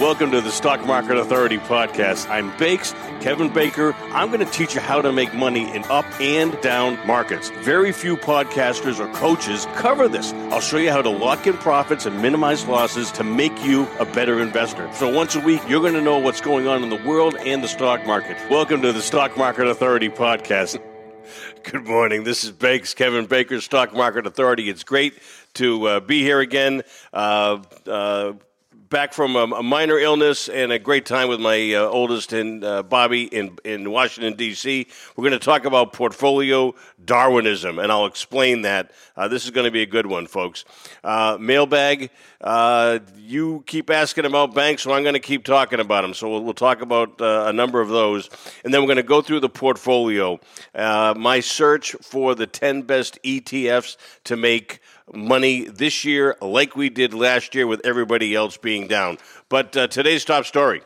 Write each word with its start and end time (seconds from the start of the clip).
Welcome 0.00 0.32
to 0.32 0.40
the 0.40 0.50
Stock 0.50 0.84
Market 0.84 1.16
Authority 1.16 1.58
podcast. 1.58 2.28
I'm 2.28 2.54
Bakes, 2.58 2.92
Kevin 3.20 3.48
Baker. 3.48 3.94
I'm 4.10 4.26
going 4.32 4.44
to 4.44 4.52
teach 4.52 4.74
you 4.74 4.80
how 4.80 5.00
to 5.00 5.12
make 5.12 5.32
money 5.34 5.72
in 5.72 5.84
up 5.84 6.04
and 6.20 6.60
down 6.60 6.98
markets. 7.06 7.50
Very 7.60 7.92
few 7.92 8.16
podcasters 8.16 8.98
or 8.98 9.06
coaches 9.14 9.66
cover 9.76 10.08
this. 10.08 10.32
I'll 10.50 10.60
show 10.60 10.78
you 10.78 10.90
how 10.90 11.00
to 11.00 11.08
lock 11.08 11.46
in 11.46 11.54
profits 11.54 12.06
and 12.06 12.20
minimize 12.20 12.66
losses 12.66 13.12
to 13.12 13.22
make 13.22 13.56
you 13.64 13.86
a 14.00 14.04
better 14.04 14.40
investor. 14.42 14.92
So 14.94 15.08
once 15.08 15.36
a 15.36 15.40
week, 15.40 15.62
you're 15.68 15.80
going 15.80 15.94
to 15.94 16.02
know 16.02 16.18
what's 16.18 16.40
going 16.40 16.66
on 16.66 16.82
in 16.82 16.90
the 16.90 17.02
world 17.08 17.36
and 17.36 17.62
the 17.62 17.68
stock 17.68 18.04
market. 18.04 18.36
Welcome 18.50 18.82
to 18.82 18.92
the 18.92 19.00
Stock 19.00 19.36
Market 19.36 19.68
Authority 19.68 20.08
podcast. 20.08 20.82
Good 21.62 21.86
morning. 21.86 22.24
This 22.24 22.42
is 22.42 22.50
Bakes, 22.50 22.94
Kevin 22.94 23.26
Baker, 23.26 23.60
Stock 23.60 23.94
Market 23.94 24.26
Authority. 24.26 24.68
It's 24.68 24.82
great 24.82 25.14
to 25.54 25.86
uh, 25.86 26.00
be 26.00 26.22
here 26.22 26.40
again. 26.40 26.82
Uh, 27.12 27.62
uh, 27.86 28.32
back 28.94 29.12
from 29.12 29.34
a, 29.34 29.42
a, 29.56 29.62
minor 29.64 29.98
illness 29.98 30.48
and 30.48 30.70
a 30.70 30.78
great 30.78 31.04
time 31.04 31.28
with 31.28 31.40
my 31.40 31.74
uh, 31.74 31.80
oldest 31.80 32.32
and 32.32 32.62
uh, 32.62 32.80
Bobby 32.80 33.24
in 33.24 33.58
in 33.64 33.90
Washington 33.90 34.34
D.C. 34.36 34.86
We're 35.16 35.22
going 35.22 35.32
to 35.32 35.44
talk 35.44 35.64
about 35.64 35.92
portfolio 35.92 36.72
Darwinism, 37.04 37.78
and 37.78 37.90
I'll 37.90 38.06
explain 38.06 38.62
that. 38.62 38.92
Uh, 39.16 39.28
this 39.28 39.44
is 39.44 39.50
going 39.50 39.64
to 39.64 39.70
be 39.70 39.82
a 39.82 39.86
good 39.86 40.06
one, 40.06 40.26
folks. 40.26 40.64
Uh, 41.02 41.36
mailbag. 41.40 42.10
Uh, 42.40 42.98
you 43.16 43.64
keep 43.66 43.90
asking 43.90 44.24
about 44.24 44.54
banks, 44.54 44.82
so 44.82 44.92
I'm 44.92 45.02
going 45.02 45.14
to 45.14 45.20
keep 45.20 45.44
talking 45.44 45.80
about 45.80 46.02
them. 46.02 46.14
So 46.14 46.30
we'll, 46.30 46.44
we'll 46.44 46.54
talk 46.54 46.80
about 46.80 47.20
uh, 47.20 47.44
a 47.46 47.52
number 47.52 47.80
of 47.80 47.88
those, 47.88 48.28
and 48.64 48.72
then 48.72 48.80
we're 48.80 48.88
going 48.88 48.96
to 48.96 49.02
go 49.02 49.22
through 49.22 49.40
the 49.40 49.48
portfolio. 49.48 50.38
my 50.74 51.40
search 51.40 51.92
for 52.02 52.34
the 52.34 52.46
10 52.46 52.82
best 52.82 53.18
ETFs 53.22 53.96
to 54.24 54.36
make 54.36 54.80
money 55.12 55.64
this 55.64 56.04
year, 56.04 56.36
like 56.40 56.76
we 56.76 56.88
did 56.88 57.14
last 57.14 57.54
year 57.54 57.66
with 57.66 57.80
everybody 57.84 58.34
else 58.34 58.56
being 58.56 58.86
down. 58.86 59.18
But 59.48 59.76
uh, 59.76 59.88
today's 59.88 60.24
top 60.24 60.46
story. 60.46 60.82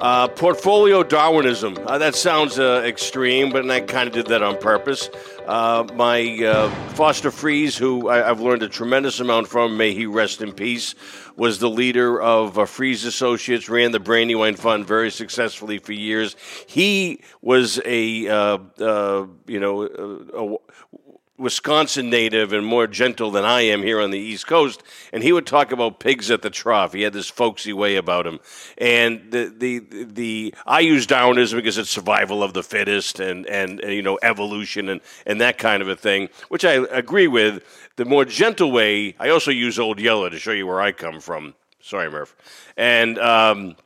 Uh, 0.00 0.28
portfolio 0.28 1.02
Darwinism. 1.02 1.74
Uh, 1.86 1.96
that 1.96 2.14
sounds 2.14 2.58
uh, 2.58 2.82
extreme, 2.84 3.50
but 3.50 3.68
I 3.70 3.80
kind 3.80 4.06
of 4.06 4.12
did 4.12 4.26
that 4.26 4.42
on 4.42 4.58
purpose. 4.58 5.08
Uh, 5.46 5.86
my 5.94 6.44
uh, 6.44 6.68
Foster 6.90 7.30
Friess, 7.30 7.78
who 7.78 8.10
I, 8.10 8.18
have 8.18 8.40
learned 8.40 8.62
a 8.62 8.68
tremendous 8.68 9.20
amount 9.20 9.48
from, 9.48 9.78
may 9.78 9.94
he 9.94 10.04
rest 10.04 10.42
in 10.42 10.52
peace, 10.52 10.94
was 11.36 11.60
the 11.60 11.70
leader 11.70 12.20
of 12.20 12.58
uh, 12.58 12.66
Friess 12.66 13.06
Associates, 13.06 13.70
ran 13.70 13.92
the 13.92 14.00
Brandywine 14.00 14.56
Fund 14.56 14.86
very 14.86 15.10
successfully 15.10 15.78
for 15.78 15.92
years. 15.92 16.36
He 16.66 17.22
was 17.40 17.80
a, 17.86 18.04
you 18.04 19.60
know, 19.60 19.82
a, 20.34 20.56
Wisconsin 21.38 22.08
native 22.08 22.52
and 22.52 22.64
more 22.64 22.86
gentle 22.86 23.30
than 23.30 23.44
I 23.44 23.62
am 23.62 23.82
here 23.82 24.00
on 24.00 24.10
the 24.10 24.18
East 24.18 24.46
Coast, 24.46 24.82
and 25.12 25.22
he 25.22 25.32
would 25.32 25.46
talk 25.46 25.72
about 25.72 26.00
pigs 26.00 26.30
at 26.30 26.42
the 26.42 26.50
trough. 26.50 26.92
He 26.92 27.02
had 27.02 27.12
this 27.12 27.28
folksy 27.28 27.72
way 27.72 27.96
about 27.96 28.26
him, 28.26 28.40
and 28.78 29.30
the 29.30 29.52
the 29.56 29.78
the 30.04 30.54
I 30.66 30.80
use 30.80 31.06
Darwinism 31.06 31.58
because 31.58 31.78
it's 31.78 31.90
survival 31.90 32.42
of 32.42 32.54
the 32.54 32.62
fittest 32.62 33.20
and 33.20 33.46
and, 33.46 33.80
and 33.80 33.92
you 33.92 34.02
know 34.02 34.18
evolution 34.22 34.88
and 34.88 35.00
and 35.26 35.40
that 35.40 35.58
kind 35.58 35.82
of 35.82 35.88
a 35.88 35.96
thing, 35.96 36.28
which 36.48 36.64
I 36.64 36.72
agree 36.72 37.28
with. 37.28 37.62
The 37.96 38.04
more 38.04 38.26
gentle 38.26 38.72
way, 38.72 39.14
I 39.18 39.30
also 39.30 39.50
use 39.50 39.78
Old 39.78 39.98
Yeller 39.98 40.28
to 40.28 40.38
show 40.38 40.52
you 40.52 40.66
where 40.66 40.82
I 40.82 40.92
come 40.92 41.18
from. 41.18 41.54
Sorry, 41.80 42.10
Murph, 42.10 42.36
and 42.76 43.18
um, 43.18 43.76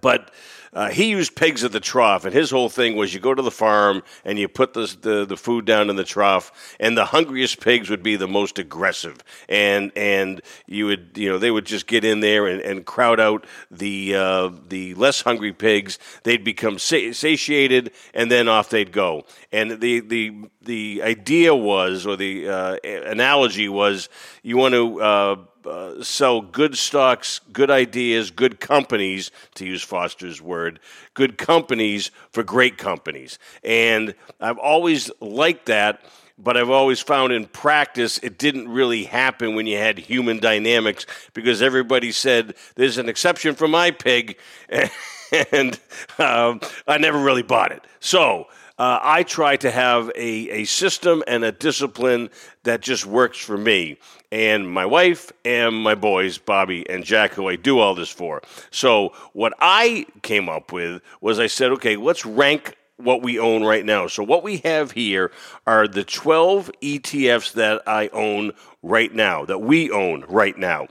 but 0.00 0.30
uh, 0.74 0.88
he 0.88 1.10
used 1.10 1.36
pigs 1.36 1.64
at 1.64 1.72
the 1.72 1.80
trough, 1.80 2.24
and 2.24 2.32
his 2.32 2.50
whole 2.50 2.70
thing 2.70 2.96
was 2.96 3.12
you 3.12 3.20
go 3.20 3.34
to 3.34 3.42
the 3.42 3.50
farm 3.50 4.02
and 4.24 4.38
you 4.38 4.48
put 4.48 4.72
the, 4.72 4.96
the, 5.02 5.26
the 5.26 5.36
food 5.36 5.66
down 5.66 5.90
in 5.90 5.96
the 5.96 6.04
trough, 6.04 6.74
and 6.80 6.96
the 6.96 7.04
hungriest 7.04 7.60
pigs 7.60 7.90
would 7.90 8.02
be 8.02 8.16
the 8.16 8.26
most 8.26 8.58
aggressive, 8.58 9.18
and 9.50 9.92
and 9.96 10.40
you 10.66 10.86
would 10.86 11.10
you 11.14 11.28
know 11.28 11.36
they 11.36 11.50
would 11.50 11.66
just 11.66 11.86
get 11.86 12.06
in 12.06 12.20
there 12.20 12.46
and, 12.46 12.62
and 12.62 12.86
crowd 12.86 13.20
out 13.20 13.46
the 13.70 14.14
uh, 14.14 14.50
the 14.68 14.94
less 14.94 15.20
hungry 15.20 15.52
pigs. 15.52 15.98
They'd 16.22 16.44
become 16.44 16.78
satiated, 16.78 17.92
and 18.14 18.30
then 18.30 18.48
off 18.48 18.70
they'd 18.70 18.92
go. 18.92 19.26
And 19.52 19.78
the 19.78 20.00
the 20.00 20.48
the 20.62 21.02
idea 21.02 21.54
was, 21.54 22.06
or 22.06 22.16
the 22.16 22.48
uh, 22.48 22.76
analogy 22.82 23.68
was, 23.68 24.08
you 24.42 24.56
want 24.56 24.72
to 24.72 25.48
uh, 25.66 26.02
sell 26.02 26.40
good 26.40 26.76
stocks, 26.76 27.40
good 27.52 27.70
ideas, 27.70 28.30
good 28.30 28.60
companies, 28.60 29.30
to 29.54 29.66
use 29.66 29.82
Foster's 29.82 30.40
word, 30.40 30.80
good 31.14 31.38
companies 31.38 32.10
for 32.30 32.42
great 32.42 32.78
companies. 32.78 33.38
And 33.62 34.14
I've 34.40 34.58
always 34.58 35.10
liked 35.20 35.66
that, 35.66 36.04
but 36.38 36.56
I've 36.56 36.70
always 36.70 37.00
found 37.00 37.32
in 37.32 37.46
practice 37.46 38.18
it 38.18 38.38
didn't 38.38 38.68
really 38.68 39.04
happen 39.04 39.54
when 39.54 39.66
you 39.66 39.78
had 39.78 39.98
human 39.98 40.38
dynamics 40.38 41.06
because 41.34 41.62
everybody 41.62 42.12
said, 42.12 42.54
there's 42.74 42.98
an 42.98 43.08
exception 43.08 43.54
for 43.54 43.68
my 43.68 43.90
pig, 43.90 44.38
and 45.52 45.78
um, 46.18 46.60
I 46.86 46.98
never 46.98 47.18
really 47.18 47.42
bought 47.42 47.72
it. 47.72 47.84
So, 48.00 48.46
uh, 48.78 48.98
I 49.02 49.22
try 49.22 49.56
to 49.58 49.70
have 49.70 50.08
a, 50.16 50.50
a 50.50 50.64
system 50.64 51.22
and 51.28 51.44
a 51.44 51.52
discipline 51.52 52.30
that 52.64 52.80
just 52.80 53.06
works 53.06 53.38
for 53.38 53.56
me 53.56 53.98
and 54.32 54.68
my 54.68 54.86
wife 54.86 55.30
and 55.44 55.76
my 55.76 55.94
boys, 55.94 56.38
Bobby 56.38 56.88
and 56.88 57.04
Jack, 57.04 57.34
who 57.34 57.48
I 57.48 57.56
do 57.56 57.78
all 57.78 57.94
this 57.94 58.08
for. 58.08 58.40
So, 58.70 59.12
what 59.34 59.52
I 59.60 60.06
came 60.22 60.48
up 60.48 60.72
with 60.72 61.02
was 61.20 61.38
I 61.38 61.46
said, 61.46 61.70
okay, 61.72 61.96
let's 61.96 62.24
rank 62.24 62.76
what 62.96 63.22
we 63.22 63.38
own 63.38 63.62
right 63.62 63.84
now. 63.84 64.06
So, 64.06 64.24
what 64.24 64.42
we 64.42 64.56
have 64.58 64.92
here 64.92 65.30
are 65.66 65.86
the 65.86 66.02
12 66.02 66.70
ETFs 66.80 67.52
that 67.52 67.82
I 67.86 68.08
own 68.08 68.52
right 68.82 69.14
now, 69.14 69.44
that 69.44 69.58
we 69.58 69.90
own 69.90 70.24
right 70.26 70.56
now. 70.56 70.88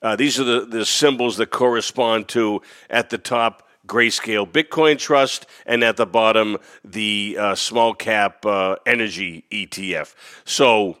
Uh, 0.00 0.16
these 0.16 0.40
are 0.40 0.44
the, 0.44 0.64
the 0.64 0.86
symbols 0.86 1.36
that 1.36 1.50
correspond 1.50 2.28
to 2.28 2.62
at 2.88 3.10
the 3.10 3.18
top 3.18 3.68
Grayscale 3.86 4.50
Bitcoin 4.50 4.98
Trust, 4.98 5.46
and 5.66 5.84
at 5.84 5.98
the 5.98 6.06
bottom, 6.06 6.56
the 6.82 7.36
uh, 7.38 7.54
small 7.54 7.92
cap 7.92 8.46
uh, 8.46 8.76
energy 8.86 9.44
ETF. 9.50 10.14
So, 10.46 10.96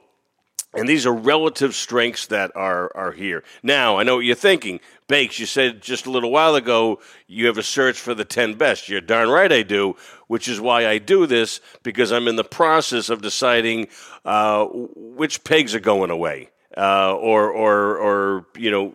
and 0.74 0.88
these 0.88 1.04
are 1.04 1.12
relative 1.12 1.74
strengths 1.74 2.26
that 2.28 2.52
are, 2.54 2.94
are 2.96 3.12
here. 3.12 3.42
Now, 3.62 3.98
I 3.98 4.04
know 4.04 4.16
what 4.16 4.24
you're 4.24 4.36
thinking. 4.36 4.80
Bakes, 5.08 5.40
you 5.40 5.46
said 5.46 5.80
just 5.80 6.06
a 6.06 6.10
little 6.10 6.30
while 6.30 6.54
ago 6.54 7.00
you 7.26 7.46
have 7.46 7.58
a 7.58 7.62
search 7.62 7.98
for 7.98 8.14
the 8.14 8.24
10 8.24 8.54
best. 8.54 8.88
You're 8.88 9.00
darn 9.00 9.28
right 9.28 9.50
I 9.50 9.62
do, 9.62 9.96
which 10.28 10.46
is 10.46 10.60
why 10.60 10.86
I 10.86 10.98
do 10.98 11.26
this, 11.26 11.60
because 11.82 12.12
I'm 12.12 12.28
in 12.28 12.36
the 12.36 12.44
process 12.44 13.08
of 13.10 13.20
deciding 13.20 13.88
uh, 14.24 14.66
which 14.70 15.42
pegs 15.42 15.74
are 15.74 15.80
going 15.80 16.10
away. 16.10 16.50
Uh, 16.76 17.16
or, 17.16 17.50
or, 17.50 17.98
or, 17.98 18.46
you 18.56 18.70
know, 18.70 18.94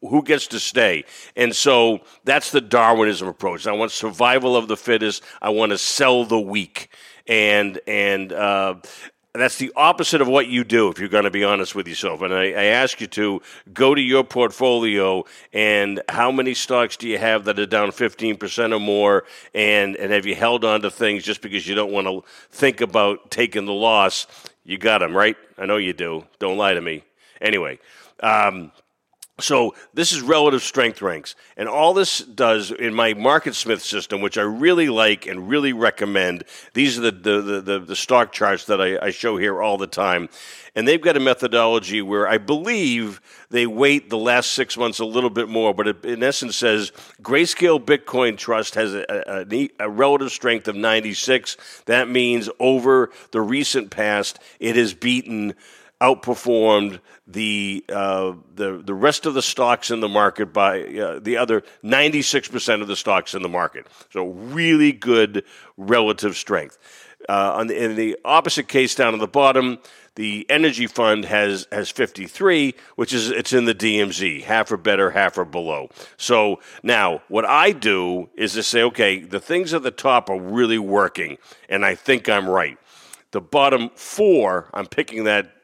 who 0.00 0.22
gets 0.22 0.46
to 0.46 0.60
stay. 0.60 1.04
And 1.34 1.54
so 1.54 2.02
that's 2.22 2.52
the 2.52 2.60
Darwinism 2.60 3.26
approach. 3.26 3.66
I 3.66 3.72
want 3.72 3.90
survival 3.90 4.56
of 4.56 4.68
the 4.68 4.76
fittest. 4.76 5.24
I 5.42 5.48
want 5.50 5.72
to 5.72 5.78
sell 5.78 6.24
the 6.24 6.38
weak. 6.38 6.88
And, 7.26 7.80
and, 7.88 8.32
uh, 8.32 8.76
that's 9.34 9.58
the 9.58 9.72
opposite 9.76 10.20
of 10.20 10.28
what 10.28 10.48
you 10.48 10.64
do 10.64 10.88
if 10.88 10.98
you're 10.98 11.08
going 11.08 11.24
to 11.24 11.30
be 11.30 11.44
honest 11.44 11.74
with 11.74 11.86
yourself. 11.86 12.22
And 12.22 12.34
I, 12.34 12.46
I, 12.46 12.64
ask 12.64 13.00
you 13.00 13.06
to 13.08 13.40
go 13.72 13.94
to 13.94 14.00
your 14.00 14.24
portfolio 14.24 15.24
and 15.52 16.02
how 16.08 16.32
many 16.32 16.52
stocks 16.52 16.96
do 16.96 17.06
you 17.08 17.16
have 17.18 17.44
that 17.44 17.58
are 17.58 17.66
down 17.66 17.90
15% 17.90 18.74
or 18.74 18.80
more? 18.80 19.24
And, 19.54 19.94
and 19.96 20.12
have 20.12 20.26
you 20.26 20.34
held 20.34 20.64
on 20.64 20.82
to 20.82 20.90
things 20.90 21.22
just 21.22 21.42
because 21.42 21.68
you 21.68 21.76
don't 21.76 21.92
want 21.92 22.08
to 22.08 22.24
think 22.50 22.80
about 22.80 23.30
taking 23.30 23.66
the 23.66 23.72
loss? 23.72 24.26
You 24.64 24.78
got 24.78 24.98
them, 24.98 25.16
right? 25.16 25.36
I 25.56 25.66
know 25.66 25.76
you 25.76 25.92
do. 25.92 26.26
Don't 26.40 26.56
lie 26.56 26.74
to 26.74 26.80
me. 26.80 27.04
Anyway, 27.40 27.78
um, 28.22 28.72
so 29.40 29.74
this 29.94 30.12
is 30.12 30.22
relative 30.22 30.62
strength 30.62 31.02
ranks. 31.02 31.34
And 31.56 31.68
all 31.68 31.94
this 31.94 32.20
does 32.20 32.70
in 32.70 32.94
my 32.94 33.14
MarketSmith 33.14 33.80
system, 33.80 34.20
which 34.20 34.38
I 34.38 34.42
really 34.42 34.88
like 34.88 35.26
and 35.26 35.48
really 35.48 35.72
recommend, 35.72 36.44
these 36.74 36.98
are 36.98 37.10
the, 37.10 37.40
the, 37.40 37.60
the, 37.60 37.78
the 37.80 37.96
stock 37.96 38.32
charts 38.32 38.64
that 38.66 38.80
I, 38.80 38.98
I, 39.06 39.10
show 39.10 39.36
here 39.36 39.60
all 39.60 39.78
the 39.78 39.86
time. 39.86 40.28
And 40.74 40.86
they've 40.86 41.00
got 41.00 41.16
a 41.16 41.20
methodology 41.20 42.00
where 42.00 42.28
I 42.28 42.38
believe 42.38 43.20
they 43.50 43.66
weight 43.66 44.08
the 44.08 44.18
last 44.18 44.52
six 44.52 44.76
months 44.76 45.00
a 45.00 45.04
little 45.04 45.30
bit 45.30 45.48
more, 45.48 45.74
but 45.74 45.88
it 45.88 46.04
in 46.04 46.22
essence 46.22 46.56
says 46.56 46.92
Grayscale 47.22 47.84
Bitcoin 47.84 48.38
Trust 48.38 48.76
has 48.76 48.94
a, 48.94 49.04
a, 49.50 49.68
a 49.80 49.90
relative 49.90 50.30
strength 50.30 50.68
of 50.68 50.76
96. 50.76 51.56
That 51.86 52.08
means 52.08 52.48
over 52.60 53.10
the 53.32 53.40
recent 53.40 53.90
past, 53.90 54.38
it 54.60 54.76
has 54.76 54.94
beaten 54.94 55.54
outperformed 56.00 57.00
the 57.26 57.84
uh, 57.88 58.32
the 58.54 58.82
the 58.84 58.94
rest 58.94 59.26
of 59.26 59.34
the 59.34 59.42
stocks 59.42 59.90
in 59.90 60.00
the 60.00 60.08
market 60.08 60.52
by 60.52 60.82
uh, 60.82 61.18
the 61.20 61.36
other 61.36 61.62
96% 61.84 62.80
of 62.82 62.88
the 62.88 62.96
stocks 62.96 63.34
in 63.34 63.42
the 63.42 63.48
market. 63.48 63.86
So 64.10 64.28
really 64.28 64.92
good 64.92 65.44
relative 65.76 66.36
strength. 66.36 66.78
Uh, 67.28 67.52
on 67.54 67.66
the, 67.66 67.84
in 67.84 67.96
the 67.96 68.16
opposite 68.24 68.66
case 68.66 68.94
down 68.94 69.12
at 69.12 69.20
the 69.20 69.28
bottom, 69.28 69.78
the 70.14 70.46
energy 70.48 70.86
fund 70.86 71.26
has 71.26 71.66
has 71.70 71.90
53, 71.90 72.74
which 72.96 73.12
is 73.12 73.30
it's 73.30 73.52
in 73.52 73.66
the 73.66 73.74
DMZ, 73.74 74.42
half 74.42 74.72
or 74.72 74.76
better, 74.76 75.10
half 75.10 75.38
or 75.38 75.44
below. 75.44 75.90
So 76.16 76.60
now 76.82 77.22
what 77.28 77.44
I 77.44 77.72
do 77.72 78.30
is 78.34 78.54
to 78.54 78.62
say, 78.62 78.82
okay, 78.84 79.20
the 79.20 79.40
things 79.40 79.74
at 79.74 79.82
the 79.82 79.90
top 79.90 80.30
are 80.30 80.40
really 80.40 80.78
working, 80.78 81.38
and 81.68 81.84
I 81.84 81.94
think 81.94 82.28
I'm 82.28 82.48
right. 82.48 82.78
The 83.32 83.40
bottom 83.40 83.90
four, 83.94 84.68
I'm 84.74 84.86
picking 84.86 85.24
that 85.24 85.59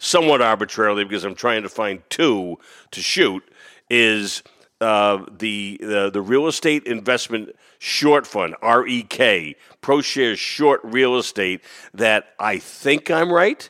somewhat 0.00 0.42
arbitrarily 0.42 1.04
because 1.04 1.24
I'm 1.24 1.36
trying 1.36 1.62
to 1.62 1.68
find 1.68 2.02
two 2.10 2.58
to 2.90 3.00
shoot, 3.00 3.44
is 3.88 4.42
uh, 4.80 5.24
the, 5.38 5.78
the 5.80 6.10
the 6.10 6.22
real 6.22 6.48
estate 6.48 6.86
investment 6.86 7.54
short 7.78 8.26
fund 8.26 8.54
REK 8.62 9.56
ProShares 9.82 10.38
short 10.38 10.80
real 10.82 11.16
estate 11.16 11.60
that 11.94 12.34
I 12.38 12.58
think 12.58 13.10
I'm 13.10 13.32
right, 13.32 13.68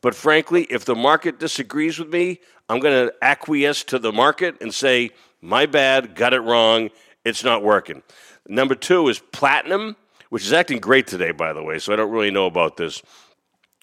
but 0.00 0.14
frankly, 0.14 0.64
if 0.64 0.84
the 0.84 0.94
market 0.94 1.38
disagrees 1.38 1.98
with 1.98 2.08
me, 2.08 2.40
I'm 2.68 2.80
going 2.80 3.08
to 3.08 3.14
acquiesce 3.22 3.84
to 3.84 3.98
the 3.98 4.12
market 4.12 4.56
and 4.60 4.72
say 4.72 5.10
my 5.40 5.66
bad, 5.66 6.14
got 6.14 6.32
it 6.32 6.40
wrong, 6.40 6.90
it's 7.24 7.44
not 7.44 7.62
working. 7.62 8.02
Number 8.46 8.74
two 8.74 9.08
is 9.08 9.18
platinum, 9.18 9.96
which 10.30 10.44
is 10.44 10.52
acting 10.52 10.78
great 10.78 11.06
today, 11.06 11.32
by 11.32 11.52
the 11.52 11.62
way. 11.62 11.78
So 11.78 11.92
I 11.92 11.96
don't 11.96 12.10
really 12.10 12.30
know 12.30 12.46
about 12.46 12.76
this, 12.76 13.02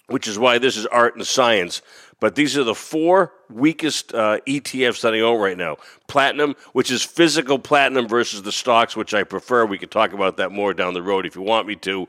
which 0.08 0.28
is 0.28 0.38
why 0.38 0.58
this 0.58 0.76
is 0.76 0.86
art 0.86 1.16
and 1.16 1.26
science. 1.26 1.82
But 2.20 2.34
these 2.34 2.56
are 2.56 2.64
the 2.64 2.74
four 2.74 3.32
weakest 3.50 4.14
uh, 4.14 4.40
ETFs 4.46 5.00
that 5.02 5.14
I 5.14 5.20
own 5.20 5.40
right 5.40 5.56
now. 5.56 5.76
Platinum, 6.06 6.56
which 6.72 6.90
is 6.90 7.02
physical 7.02 7.58
platinum 7.58 8.08
versus 8.08 8.42
the 8.42 8.52
stocks, 8.52 8.96
which 8.96 9.14
I 9.14 9.24
prefer. 9.24 9.66
We 9.66 9.78
could 9.78 9.90
talk 9.90 10.12
about 10.12 10.36
that 10.36 10.52
more 10.52 10.74
down 10.74 10.94
the 10.94 11.02
road 11.02 11.26
if 11.26 11.34
you 11.36 11.42
want 11.42 11.66
me 11.66 11.76
to. 11.76 12.06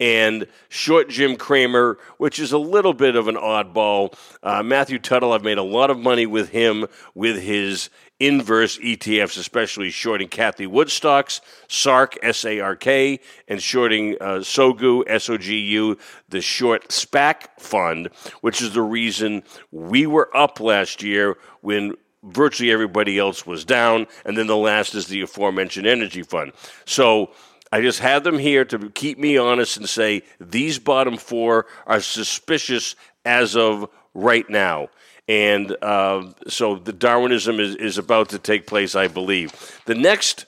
And 0.00 0.46
short 0.68 1.08
Jim 1.08 1.36
Cramer, 1.36 1.98
which 2.18 2.38
is 2.38 2.52
a 2.52 2.58
little 2.58 2.94
bit 2.94 3.16
of 3.16 3.28
an 3.28 3.36
oddball. 3.36 4.16
Uh, 4.42 4.62
Matthew 4.62 4.98
Tuttle, 4.98 5.32
I've 5.32 5.42
made 5.42 5.58
a 5.58 5.62
lot 5.62 5.90
of 5.90 5.98
money 5.98 6.26
with 6.26 6.50
him 6.50 6.86
with 7.14 7.40
his 7.40 7.90
inverse 8.20 8.78
ETFs, 8.78 9.38
especially 9.38 9.90
shorting 9.90 10.28
Cathie 10.28 10.66
Wood 10.66 10.90
stocks, 10.90 11.40
SARK, 11.68 12.18
S 12.22 12.44
A 12.44 12.60
R 12.60 12.76
K, 12.76 13.20
and 13.46 13.62
shorting 13.62 14.16
uh, 14.20 14.40
SOGU, 14.40 15.04
S 15.06 15.28
O 15.28 15.38
G 15.38 15.58
U, 15.58 15.96
the 16.28 16.40
short 16.40 16.88
SPAC 16.88 17.48
fund, 17.58 18.10
which 18.40 18.60
is 18.60 18.72
the 18.72 18.82
reason 18.82 19.42
we 19.70 20.06
were 20.06 20.34
up 20.36 20.60
last 20.60 20.77
year 21.02 21.36
when 21.60 21.94
virtually 22.22 22.70
everybody 22.70 23.18
else 23.18 23.46
was 23.46 23.64
down. 23.64 24.06
And 24.24 24.36
then 24.36 24.46
the 24.46 24.56
last 24.56 24.94
is 24.94 25.06
the 25.06 25.22
aforementioned 25.22 25.86
energy 25.86 26.22
fund. 26.22 26.52
So, 26.84 27.30
I 27.70 27.82
just 27.82 28.00
have 28.00 28.24
them 28.24 28.38
here 28.38 28.64
to 28.64 28.90
keep 28.90 29.18
me 29.18 29.36
honest 29.36 29.76
and 29.76 29.88
say 29.88 30.22
these 30.40 30.78
bottom 30.78 31.18
four 31.18 31.66
are 31.86 32.00
suspicious 32.00 32.96
as 33.24 33.56
of 33.56 33.90
right 34.14 34.48
now. 34.48 34.88
And 35.28 35.76
uh, 35.82 36.32
so 36.48 36.76
the 36.76 36.94
Darwinism 36.94 37.60
is, 37.60 37.76
is 37.76 37.98
about 37.98 38.30
to 38.30 38.38
take 38.38 38.66
place, 38.66 38.94
I 38.94 39.08
believe. 39.08 39.52
The 39.84 39.94
next 39.94 40.46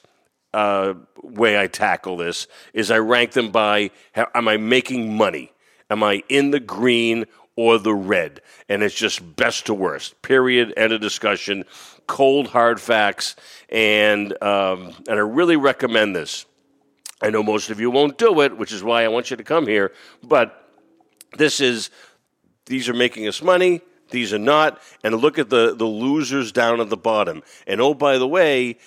uh, 0.55 0.95
way 1.23 1.61
I 1.61 1.67
tackle 1.67 2.17
this 2.17 2.47
is 2.73 2.91
I 2.91 2.99
rank 2.99 3.33
them 3.33 3.51
by 3.51 3.91
am 4.15 4.49
I 4.49 4.57
making 4.57 5.17
money? 5.17 5.53
Am 5.91 6.03
I 6.03 6.23
in 6.29 6.51
the 6.51 6.61
green 6.61 7.27
or 7.61 7.79
the 7.79 7.95
red? 7.95 8.41
And 8.71 8.83
it's 8.83 8.95
just 8.95 9.37
best 9.37 9.67
to 9.67 9.75
worst. 9.75 10.23
Period. 10.23 10.73
End 10.79 10.95
of 10.95 11.03
discussion. 11.03 11.67
Cold 12.07 12.49
hard 12.49 12.81
facts. 12.81 13.37
And 13.69 14.33
um, 14.43 14.95
and 15.07 15.19
I 15.19 15.23
really 15.23 15.57
recommend 15.57 16.17
this. 16.17 16.47
I 17.21 17.29
know 17.29 17.43
most 17.43 17.69
of 17.69 17.79
you 17.79 17.91
won't 17.91 18.17
do 18.17 18.41
it, 18.41 18.57
which 18.57 18.73
is 18.73 18.83
why 18.83 19.05
I 19.05 19.09
want 19.09 19.31
you 19.31 19.37
to 19.37 19.45
come 19.45 19.67
here. 19.67 19.93
But 20.23 20.67
this 21.37 21.61
is 21.61 21.91
these 22.65 22.89
are 22.89 22.95
making 22.95 23.29
us 23.29 23.43
money. 23.43 23.83
These 24.09 24.33
are 24.33 24.39
not. 24.39 24.81
And 25.05 25.15
look 25.15 25.39
at 25.39 25.51
the, 25.51 25.75
the 25.77 25.85
losers 25.85 26.51
down 26.51 26.81
at 26.81 26.89
the 26.89 26.97
bottom. 26.97 27.43
And 27.67 27.81
oh, 27.81 27.93
by 27.93 28.17
the 28.17 28.27
way, 28.27 28.79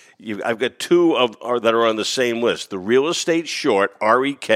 I've 0.44 0.58
got 0.58 0.80
two 0.80 1.16
of 1.16 1.38
are, 1.42 1.60
that 1.60 1.76
are 1.76 1.86
on 1.86 1.96
the 1.96 2.06
same 2.06 2.42
list: 2.42 2.72
the 2.72 2.80
real 2.80 3.08
estate 3.08 3.48
short 3.48 3.96
REK 4.02 4.50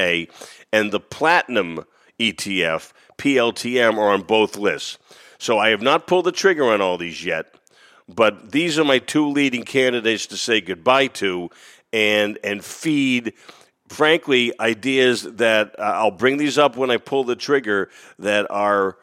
and 0.74 0.92
the 0.92 1.00
platinum 1.00 1.86
ETF 2.20 2.94
PLTM 3.18 3.98
are 3.98 4.14
on 4.14 4.22
both 4.22 4.58
lists. 4.58 4.98
So 5.38 5.58
I 5.58 5.70
have 5.70 5.82
not 5.82 6.08
pulled 6.08 6.26
the 6.26 6.32
trigger 6.32 6.66
on 6.66 6.82
all 6.82 6.98
these 6.98 7.24
yet, 7.24 7.54
but 8.08 8.52
these 8.52 8.80
are 8.80 8.84
my 8.84 9.00
two 9.00 9.28
leading 9.28 9.64
candidates 9.64 10.26
to 10.28 10.38
say 10.38 10.62
goodbye 10.62 11.08
to 11.08 11.50
and 11.94 12.38
and 12.44 12.64
feed 12.64 13.34
frankly 13.88 14.54
ideas 14.60 15.24
that 15.24 15.80
uh, 15.80 15.84
I'll 15.84 16.12
bring 16.12 16.38
these 16.38 16.58
up 16.58 16.76
when 16.76 16.92
I 16.92 16.98
pull 16.98 17.24
the 17.24 17.36
trigger 17.36 17.90
that 18.20 18.50
are 18.50 18.98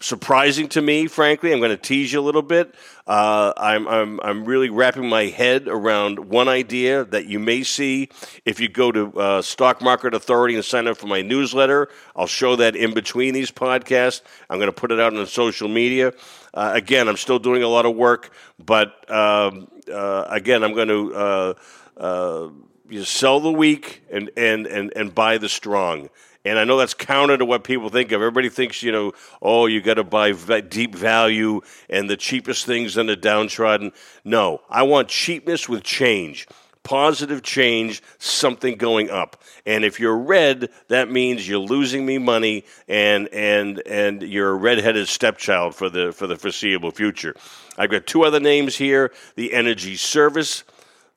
surprising 0.00 0.68
to 0.68 0.82
me, 0.82 1.06
frankly. 1.06 1.52
I'm 1.52 1.58
going 1.58 1.70
to 1.70 1.76
tease 1.76 2.12
you 2.12 2.20
a 2.20 2.22
little 2.22 2.42
bit. 2.42 2.74
Uh, 3.06 3.52
I'm, 3.56 3.88
I'm, 3.88 4.20
I'm 4.20 4.44
really 4.44 4.70
wrapping 4.70 5.08
my 5.08 5.24
head 5.24 5.68
around 5.68 6.18
one 6.18 6.48
idea 6.48 7.04
that 7.04 7.26
you 7.26 7.38
may 7.38 7.62
see 7.62 8.08
if 8.44 8.60
you 8.60 8.68
go 8.68 8.92
to 8.92 9.18
uh, 9.18 9.42
Stock 9.42 9.82
Market 9.82 10.14
Authority 10.14 10.54
and 10.54 10.64
sign 10.64 10.86
up 10.86 10.96
for 10.96 11.06
my 11.06 11.22
newsletter. 11.22 11.88
I'll 12.14 12.26
show 12.26 12.56
that 12.56 12.76
in 12.76 12.94
between 12.94 13.34
these 13.34 13.50
podcasts. 13.50 14.22
I'm 14.48 14.58
going 14.58 14.68
to 14.68 14.72
put 14.72 14.92
it 14.92 15.00
out 15.00 15.14
on 15.14 15.26
social 15.26 15.68
media. 15.68 16.12
Uh, 16.54 16.72
again, 16.74 17.08
I'm 17.08 17.16
still 17.16 17.38
doing 17.38 17.62
a 17.62 17.68
lot 17.68 17.86
of 17.86 17.96
work, 17.96 18.32
but 18.58 19.10
um, 19.10 19.68
uh, 19.92 20.24
again, 20.28 20.64
I'm 20.64 20.74
going 20.74 20.88
to 20.88 21.14
uh, 21.14 21.54
uh, 21.96 22.48
you 22.88 23.04
sell 23.04 23.40
the 23.40 23.52
weak 23.52 24.02
and, 24.10 24.30
and, 24.36 24.66
and, 24.66 24.92
and 24.96 25.14
buy 25.14 25.38
the 25.38 25.48
strong. 25.48 26.10
And 26.44 26.58
I 26.58 26.64
know 26.64 26.78
that's 26.78 26.94
counter 26.94 27.36
to 27.36 27.44
what 27.44 27.64
people 27.64 27.90
think 27.90 28.12
of. 28.12 28.20
Everybody 28.20 28.48
thinks, 28.48 28.82
you 28.82 28.92
know, 28.92 29.12
oh, 29.42 29.66
you 29.66 29.82
got 29.82 29.94
to 29.94 30.04
buy 30.04 30.32
deep 30.32 30.94
value 30.94 31.60
and 31.88 32.08
the 32.08 32.16
cheapest 32.16 32.64
things 32.64 32.96
in 32.96 33.06
the 33.06 33.16
downtrodden. 33.16 33.92
No, 34.24 34.62
I 34.70 34.84
want 34.84 35.08
cheapness 35.08 35.68
with 35.68 35.82
change. 35.82 36.48
Positive 36.82 37.42
change, 37.42 38.02
something 38.18 38.76
going 38.76 39.10
up. 39.10 39.42
And 39.66 39.84
if 39.84 40.00
you're 40.00 40.16
red, 40.16 40.70
that 40.88 41.10
means 41.10 41.46
you're 41.46 41.58
losing 41.58 42.06
me 42.06 42.16
money 42.16 42.64
and 42.88 43.28
and 43.28 43.82
and 43.86 44.22
you're 44.22 44.50
a 44.50 44.54
redheaded 44.54 45.06
stepchild 45.06 45.74
for 45.74 45.90
the 45.90 46.10
for 46.10 46.26
the 46.26 46.36
foreseeable 46.36 46.90
future. 46.90 47.34
I've 47.76 47.90
got 47.90 48.06
two 48.06 48.24
other 48.24 48.40
names 48.40 48.76
here, 48.76 49.12
the 49.36 49.52
energy 49.52 49.96
service 49.96 50.64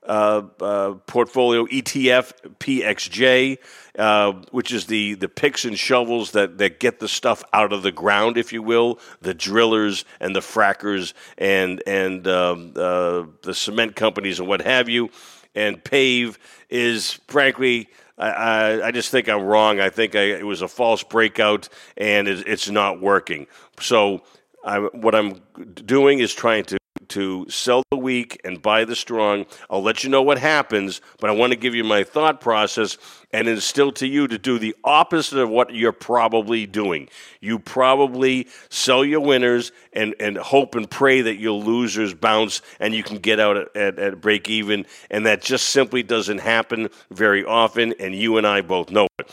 uh, 0.05 0.43
uh, 0.59 0.93
portfolio 1.07 1.65
ETF 1.65 2.33
PXJ, 2.59 3.57
uh, 3.97 4.33
which 4.51 4.71
is 4.71 4.85
the, 4.87 5.13
the 5.15 5.29
picks 5.29 5.65
and 5.65 5.77
shovels 5.77 6.31
that, 6.31 6.57
that 6.57 6.79
get 6.79 6.99
the 6.99 7.07
stuff 7.07 7.43
out 7.53 7.73
of 7.73 7.83
the 7.83 7.91
ground, 7.91 8.37
if 8.37 8.51
you 8.51 8.61
will, 8.61 8.99
the 9.21 9.33
drillers 9.33 10.05
and 10.19 10.35
the 10.35 10.39
frackers 10.39 11.13
and 11.37 11.81
and 11.87 12.27
um, 12.27 12.73
uh, 12.75 13.23
the 13.41 13.53
cement 13.53 13.95
companies 13.95 14.39
and 14.39 14.47
what 14.47 14.61
have 14.61 14.89
you. 14.89 15.09
And 15.55 15.83
Pave 15.83 16.39
is 16.69 17.19
frankly. 17.27 17.89
I, 18.15 18.83
I, 18.83 18.91
just 18.91 19.09
think 19.09 19.27
I'm 19.27 19.41
wrong. 19.41 19.79
I 19.79 19.89
think 19.89 20.15
I, 20.15 20.21
it 20.21 20.45
was 20.45 20.61
a 20.61 20.67
false 20.67 21.01
breakout, 21.01 21.67
and 21.97 22.27
it, 22.27 22.47
it's 22.47 22.69
not 22.69 23.01
working. 23.01 23.47
So, 23.79 24.21
I, 24.63 24.77
what 24.77 25.15
I'm 25.15 25.41
doing 25.73 26.19
is 26.19 26.31
trying 26.31 26.63
to 26.65 26.77
to 27.13 27.45
sell 27.47 27.83
the 27.91 27.97
weak 27.97 28.41
and 28.43 28.59
buy 28.59 28.85
the 28.85 28.95
strong. 28.95 29.45
I'll 29.69 29.83
let 29.83 30.03
you 30.03 30.09
know 30.09 30.23
what 30.23 30.39
happens, 30.39 30.99
but 31.19 31.29
I 31.29 31.33
want 31.33 31.53
to 31.53 31.59
give 31.59 31.75
you 31.75 31.83
my 31.83 32.03
thought 32.03 32.41
process 32.41 32.97
and 33.31 33.47
instill 33.47 33.91
to 33.93 34.07
you 34.07 34.27
to 34.27 34.39
do 34.39 34.57
the 34.57 34.75
opposite 34.83 35.37
of 35.37 35.49
what 35.49 35.75
you're 35.75 35.91
probably 35.91 36.65
doing. 36.65 37.09
You 37.39 37.59
probably 37.59 38.47
sell 38.69 39.05
your 39.05 39.19
winners 39.19 39.71
and, 39.93 40.15
and 40.19 40.37
hope 40.37 40.73
and 40.73 40.89
pray 40.89 41.21
that 41.21 41.35
your 41.35 41.53
losers 41.53 42.15
bounce 42.15 42.63
and 42.79 42.95
you 42.95 43.03
can 43.03 43.19
get 43.19 43.39
out 43.39 43.57
at, 43.57 43.75
at, 43.75 43.99
at 43.99 44.21
break 44.21 44.49
even. 44.49 44.87
And 45.11 45.27
that 45.27 45.43
just 45.43 45.69
simply 45.69 46.01
doesn't 46.01 46.39
happen 46.39 46.89
very 47.11 47.45
often, 47.45 47.93
and 47.99 48.15
you 48.15 48.37
and 48.37 48.47
I 48.47 48.61
both 48.61 48.89
know 48.89 49.07
it. 49.19 49.31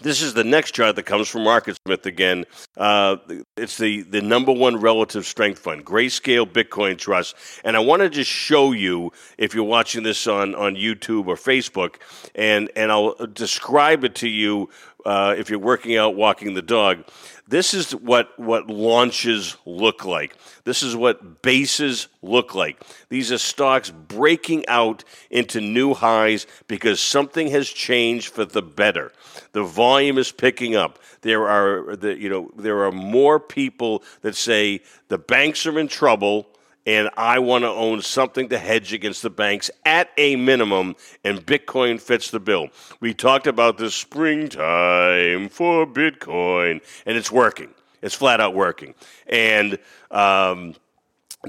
This 0.00 0.22
is 0.22 0.32
the 0.32 0.42
next 0.42 0.70
chart 0.70 0.96
that 0.96 1.02
comes 1.02 1.28
from 1.28 1.42
MarketSmith 1.42 2.06
again. 2.06 2.46
Uh, 2.78 3.18
it's 3.58 3.76
the, 3.76 4.00
the 4.00 4.22
number 4.22 4.50
one 4.50 4.78
relative 4.78 5.26
strength 5.26 5.58
fund, 5.58 5.84
Grayscale 5.84 6.50
Bitcoin 6.50 6.96
Trust. 6.96 7.36
And 7.62 7.76
I 7.76 7.80
want 7.80 8.00
to 8.00 8.08
just 8.08 8.30
show 8.30 8.72
you, 8.72 9.12
if 9.36 9.54
you're 9.54 9.64
watching 9.64 10.02
this 10.02 10.26
on, 10.26 10.54
on 10.54 10.76
YouTube 10.76 11.26
or 11.26 11.34
Facebook, 11.34 11.96
and, 12.34 12.70
and 12.74 12.90
I'll 12.90 13.14
describe 13.26 14.02
it 14.04 14.14
to 14.16 14.28
you 14.30 14.70
uh, 15.04 15.34
if 15.36 15.50
you're 15.50 15.58
working 15.58 15.96
out, 15.96 16.14
walking 16.14 16.54
the 16.54 16.62
dog. 16.62 17.04
This 17.48 17.74
is 17.74 17.92
what, 17.92 18.38
what 18.38 18.68
launches 18.68 19.56
look 19.66 20.04
like. 20.04 20.36
This 20.64 20.82
is 20.82 20.94
what 20.94 21.42
bases 21.42 22.08
look 22.22 22.54
like. 22.54 22.82
These 23.08 23.32
are 23.32 23.38
stocks 23.38 23.90
breaking 23.90 24.66
out 24.68 25.04
into 25.30 25.60
new 25.60 25.92
highs 25.92 26.46
because 26.68 27.00
something 27.00 27.48
has 27.48 27.68
changed 27.68 28.28
for 28.28 28.44
the 28.44 28.62
better. 28.62 29.12
The 29.52 29.64
volume 29.64 30.18
is 30.18 30.32
picking 30.32 30.76
up. 30.76 30.98
There 31.22 31.48
are 31.48 31.96
the, 31.96 32.18
you 32.18 32.28
know 32.28 32.50
there 32.56 32.84
are 32.84 32.92
more 32.92 33.38
people 33.38 34.02
that 34.22 34.36
say 34.36 34.80
the 35.08 35.18
banks 35.18 35.66
are 35.66 35.78
in 35.78 35.88
trouble 35.88 36.46
and 36.86 37.10
I 37.16 37.38
want 37.38 37.64
to 37.64 37.68
own 37.68 38.02
something 38.02 38.48
to 38.48 38.58
hedge 38.58 38.92
against 38.92 39.22
the 39.22 39.30
banks 39.30 39.70
at 39.84 40.10
a 40.16 40.36
minimum, 40.36 40.96
and 41.24 41.44
Bitcoin 41.44 42.00
fits 42.00 42.30
the 42.30 42.40
bill. 42.40 42.68
We 43.00 43.14
talked 43.14 43.46
about 43.46 43.78
the 43.78 43.90
springtime 43.90 45.48
for 45.48 45.86
Bitcoin, 45.86 46.80
and 47.06 47.16
it's 47.16 47.30
working. 47.30 47.70
It's 48.02 48.14
flat 48.14 48.40
out 48.40 48.54
working. 48.54 48.94
And 49.28 49.78
um, 50.10 50.74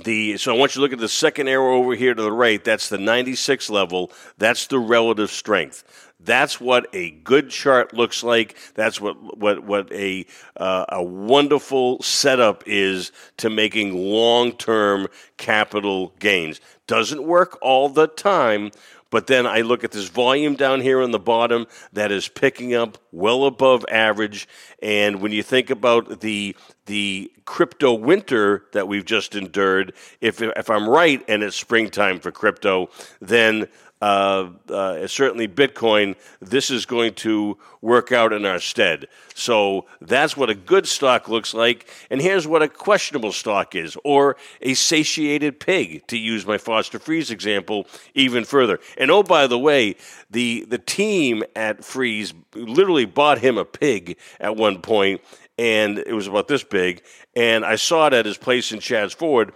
the 0.02 0.38
so 0.38 0.54
I 0.54 0.58
want 0.58 0.74
you 0.74 0.80
to 0.80 0.82
look 0.82 0.94
at 0.94 1.00
the 1.00 1.10
second 1.10 1.48
arrow 1.48 1.78
over 1.78 1.96
here 1.96 2.14
to 2.14 2.22
the 2.22 2.32
right. 2.32 2.64
That's 2.64 2.90
the 2.90 2.98
96 2.98 3.70
level. 3.70 4.12
That's 4.38 4.68
the 4.68 4.80
relative 4.80 5.30
strength. 5.30 5.84
That's 6.20 6.60
what 6.60 6.88
a 6.94 7.12
good 7.12 7.50
chart 7.50 7.94
looks 7.94 8.24
like. 8.24 8.58
That's 8.76 9.00
what 9.00 9.38
what 9.38 9.64
what 9.64 9.92
a 9.92 10.26
uh, 10.58 10.86
a 10.90 11.04
wonderful 11.04 12.02
setup 12.02 12.64
is 12.66 13.12
to 13.38 13.50
making 13.50 13.94
long 13.94 14.54
term 14.54 15.08
capital 15.38 16.14
gains. 16.20 16.62
Doesn't 16.88 17.24
work 17.24 17.58
all 17.62 17.90
the 17.90 18.08
time, 18.08 18.72
but 19.13 19.27
then 19.27 19.46
I 19.46 19.62
look 19.62 19.84
at 19.84 19.91
this 19.91 20.10
volume 20.10 20.55
down 20.55 20.82
here 20.82 21.00
on 21.00 21.12
the 21.12 21.20
bottom 21.20 21.67
that 21.91 22.12
is 22.12 22.27
picking 22.27 22.74
up 22.74 22.98
well 23.12 23.46
above 23.46 23.86
average. 23.91 24.48
And 24.82 25.22
when 25.22 25.32
you 25.32 25.43
think 25.43 25.70
about 25.70 26.22
the 26.22 26.55
the 26.88 27.32
crypto 27.46 27.93
winter 27.93 28.65
that 28.74 28.88
we've 28.88 29.05
just 29.05 29.36
endured, 29.36 29.93
if 30.20 30.41
if 30.41 30.67
I'm 30.67 30.89
right 30.89 31.24
and 31.27 31.43
it's 31.43 31.55
springtime 31.55 32.22
for 32.22 32.32
crypto, 32.32 32.89
then 33.22 33.67
uh, 34.04 34.50
uh, 34.68 35.08
certainly 35.08 35.48
Bitcoin, 35.48 36.18
this 36.42 36.70
is 36.70 36.86
going 36.86 37.14
to 37.14 37.58
work 37.80 38.12
out 38.12 38.34
in 38.34 38.46
our 38.46 38.60
stead. 38.60 39.08
So 39.34 39.86
that's 40.02 40.36
what 40.36 40.50
a 40.50 40.56
good 40.56 40.86
stock 40.86 41.30
looks 41.30 41.54
like. 41.54 41.90
And 42.10 42.22
here's 42.22 42.46
what 42.46 42.62
a 42.62 42.68
questionable 42.68 43.32
stock 43.32 43.76
is, 43.76 43.98
or 44.04 44.36
a 44.62 44.74
satiated 44.74 45.62
pig, 45.62 46.06
to 46.08 46.18
use 46.18 46.46
my 46.46 46.58
Foster 46.58 47.00
Friess 47.00 47.32
example 47.32 47.88
even 48.14 48.44
further. 48.44 48.82
And 48.98 49.10
oh, 49.10 49.24
by 49.24 49.48
the 49.48 49.58
way, 49.58 49.96
the, 50.30 50.66
the 50.68 50.80
team 50.80 51.42
at 51.56 51.86
Friess 51.86 52.34
literally 52.56 53.06
bought 53.06 53.38
him 53.38 53.58
a 53.58 53.64
pig 53.64 54.18
at 54.38 54.58
one 54.58 54.82
point, 54.82 55.22
and 55.58 55.98
it 55.98 56.14
was 56.14 56.28
about 56.28 56.50
this 56.50 56.66
big. 56.66 57.04
And 57.38 57.64
I 57.64 57.78
saw 57.78 58.08
it 58.08 58.14
at 58.14 58.26
his 58.26 58.38
place 58.38 58.74
in 58.74 58.82
Chadds 58.82 59.14
Ford 59.14 59.54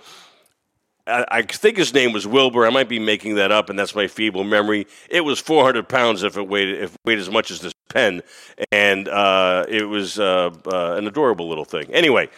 I, 1.08 1.42
think 1.42 1.78
his 1.78 1.94
name 1.94 2.12
was 2.12 2.28
Wilbur. 2.28 2.66
I 2.66 2.70
might 2.70 2.90
be 2.90 3.00
making 3.00 3.36
that 3.36 3.52
up, 3.52 3.70
and 3.70 3.80
that's 3.80 3.96
my 3.96 4.08
feeble 4.08 4.44
memory. 4.44 4.88
It 5.10 5.22
was 5.22 5.40
400 5.40 5.88
pounds 5.88 6.24
if 6.24 6.38
it 6.38 6.48
weighed 6.48 6.70
if 6.70 6.94
it 6.94 7.00
weighed 7.06 7.20
as 7.20 7.30
much 7.30 7.52
as 7.52 7.62
this 7.62 7.74
pen, 7.90 8.22
and 8.72 9.08
uh, 9.08 9.66
it 9.68 9.84
was 9.84 10.20
uh, 10.20 10.52
uh, 10.72 10.96
an 10.98 11.08
adorable 11.08 11.48
little 11.48 11.66
thing. 11.66 11.94
Anyway, 11.94 12.30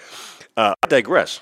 uh, 0.56 0.74
I 0.84 0.88
digress. 0.88 1.42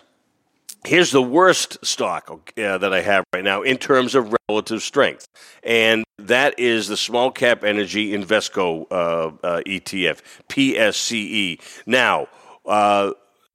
Here's 0.86 1.12
the 1.12 1.22
worst 1.22 1.86
stock 1.86 2.30
uh, 2.58 2.78
that 2.78 2.94
I 2.94 3.02
have 3.02 3.26
right 3.34 3.44
now 3.44 3.62
in 3.62 3.78
terms 3.78 4.16
of 4.16 4.34
relative 4.48 4.82
strength, 4.82 5.28
and 5.64 6.06
that 6.18 6.58
is 6.58 6.88
the 6.88 6.98
Small 6.98 7.32
Cap 7.32 7.64
Energy 7.64 8.14
Invesco 8.14 8.86
uh, 8.90 9.62
ETF, 9.66 10.22
PSCE. 10.50 11.60
Now. 11.86 12.28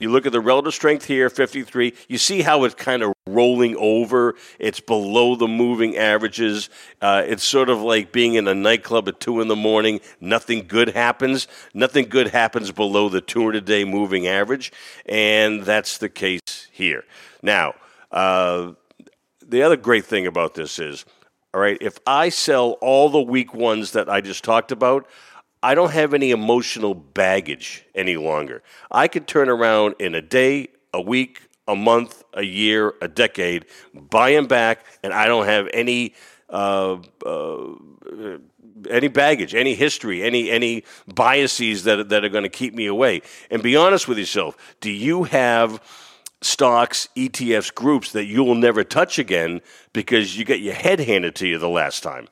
You 0.02 0.10
look 0.10 0.26
at 0.26 0.32
the 0.32 0.40
relative 0.40 0.74
strength 0.74 1.04
here, 1.04 1.30
53. 1.30 1.94
You 2.08 2.18
see 2.18 2.42
how 2.42 2.64
it's 2.64 2.74
kind 2.74 3.04
of 3.04 3.12
rolling 3.24 3.76
over. 3.76 4.34
It's 4.58 4.80
below 4.80 5.36
the 5.36 5.46
moving 5.46 5.96
averages. 5.96 6.70
Uh, 7.00 7.22
it's 7.24 7.44
sort 7.44 7.70
of 7.70 7.80
like 7.80 8.10
being 8.10 8.34
in 8.34 8.48
a 8.48 8.54
nightclub 8.54 9.06
at 9.06 9.20
2 9.20 9.40
in 9.40 9.46
the 9.46 9.54
morning. 9.54 10.00
Nothing 10.20 10.66
good 10.66 10.88
happens. 10.88 11.46
Nothing 11.72 12.06
good 12.06 12.26
happens 12.26 12.72
below 12.72 13.08
the 13.08 13.20
200 13.20 13.64
day 13.64 13.84
moving 13.84 14.26
average. 14.26 14.72
And 15.06 15.62
that's 15.62 15.98
the 15.98 16.08
case 16.08 16.66
here. 16.72 17.04
Now, 17.40 17.74
uh, 18.10 18.72
the 19.40 19.62
other 19.62 19.76
great 19.76 20.04
thing 20.04 20.26
about 20.26 20.54
this 20.54 20.80
is, 20.80 21.04
all 21.54 21.60
right, 21.60 21.78
if 21.80 22.00
I 22.08 22.28
sell 22.30 22.72
all 22.80 23.08
the 23.08 23.22
weak 23.22 23.54
ones 23.54 23.92
that 23.92 24.08
I 24.08 24.20
just 24.20 24.42
talked 24.42 24.72
about, 24.72 25.06
I 25.62 25.74
don't 25.74 25.92
have 25.92 26.12
any 26.12 26.30
emotional 26.30 26.94
baggage 26.94 27.84
any 27.94 28.16
longer. 28.16 28.62
I 28.90 29.08
could 29.08 29.26
turn 29.26 29.48
around 29.48 29.94
in 29.98 30.14
a 30.14 30.22
day, 30.22 30.68
a 30.92 31.00
week, 31.00 31.48
a 31.68 31.76
month, 31.76 32.24
a 32.34 32.42
year, 32.42 32.94
a 33.00 33.08
decade, 33.08 33.66
buy 33.94 34.32
them 34.32 34.46
back, 34.46 34.84
and 35.02 35.12
I 35.12 35.26
don't 35.26 35.46
have 35.46 35.68
any 35.72 36.14
uh, 36.50 36.98
uh, 37.24 37.66
any 38.90 39.08
baggage, 39.08 39.54
any 39.54 39.74
history, 39.74 40.22
any 40.22 40.50
any 40.50 40.84
biases 41.14 41.84
that 41.84 42.08
that 42.08 42.24
are 42.24 42.28
going 42.28 42.44
to 42.44 42.50
keep 42.50 42.74
me 42.74 42.86
away. 42.86 43.22
And 43.50 43.62
be 43.62 43.76
honest 43.76 44.08
with 44.08 44.18
yourself: 44.18 44.56
Do 44.80 44.90
you 44.90 45.24
have 45.24 45.80
stocks, 46.42 47.08
ETFs, 47.16 47.72
groups 47.72 48.12
that 48.12 48.24
you 48.24 48.42
will 48.42 48.56
never 48.56 48.82
touch 48.82 49.18
again 49.18 49.60
because 49.92 50.36
you 50.36 50.44
got 50.44 50.60
your 50.60 50.74
head 50.74 50.98
handed 50.98 51.36
to 51.36 51.46
you 51.46 51.58
the 51.58 51.68
last 51.68 52.02
time, 52.02 52.26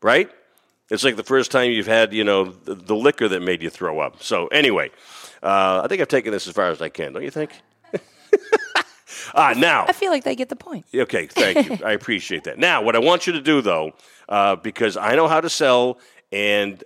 right? 0.00 0.30
It's 0.92 1.04
like 1.04 1.16
the 1.16 1.24
first 1.24 1.50
time 1.50 1.70
you've 1.70 1.86
had, 1.86 2.12
you 2.12 2.22
know, 2.22 2.44
the, 2.44 2.74
the 2.74 2.94
liquor 2.94 3.26
that 3.26 3.40
made 3.40 3.62
you 3.62 3.70
throw 3.70 3.98
up. 4.00 4.22
So 4.22 4.48
anyway, 4.48 4.90
uh, 5.42 5.80
I 5.82 5.88
think 5.88 6.02
I've 6.02 6.08
taken 6.08 6.32
this 6.32 6.46
as 6.46 6.52
far 6.52 6.68
as 6.68 6.82
I 6.82 6.90
can. 6.90 7.14
Don't 7.14 7.22
you 7.22 7.30
think? 7.30 7.52
ah, 9.34 9.54
now 9.56 9.86
I 9.88 9.92
feel 9.92 10.10
like 10.10 10.24
they 10.24 10.36
get 10.36 10.50
the 10.50 10.56
point. 10.56 10.84
Okay, 10.94 11.26
thank 11.26 11.68
you. 11.68 11.84
I 11.84 11.92
appreciate 11.92 12.44
that. 12.44 12.58
Now, 12.58 12.82
what 12.82 12.94
I 12.94 12.98
want 12.98 13.26
you 13.26 13.32
to 13.32 13.40
do, 13.40 13.62
though, 13.62 13.92
uh, 14.28 14.56
because 14.56 14.98
I 14.98 15.16
know 15.16 15.28
how 15.28 15.40
to 15.40 15.48
sell, 15.48 15.98
and 16.30 16.84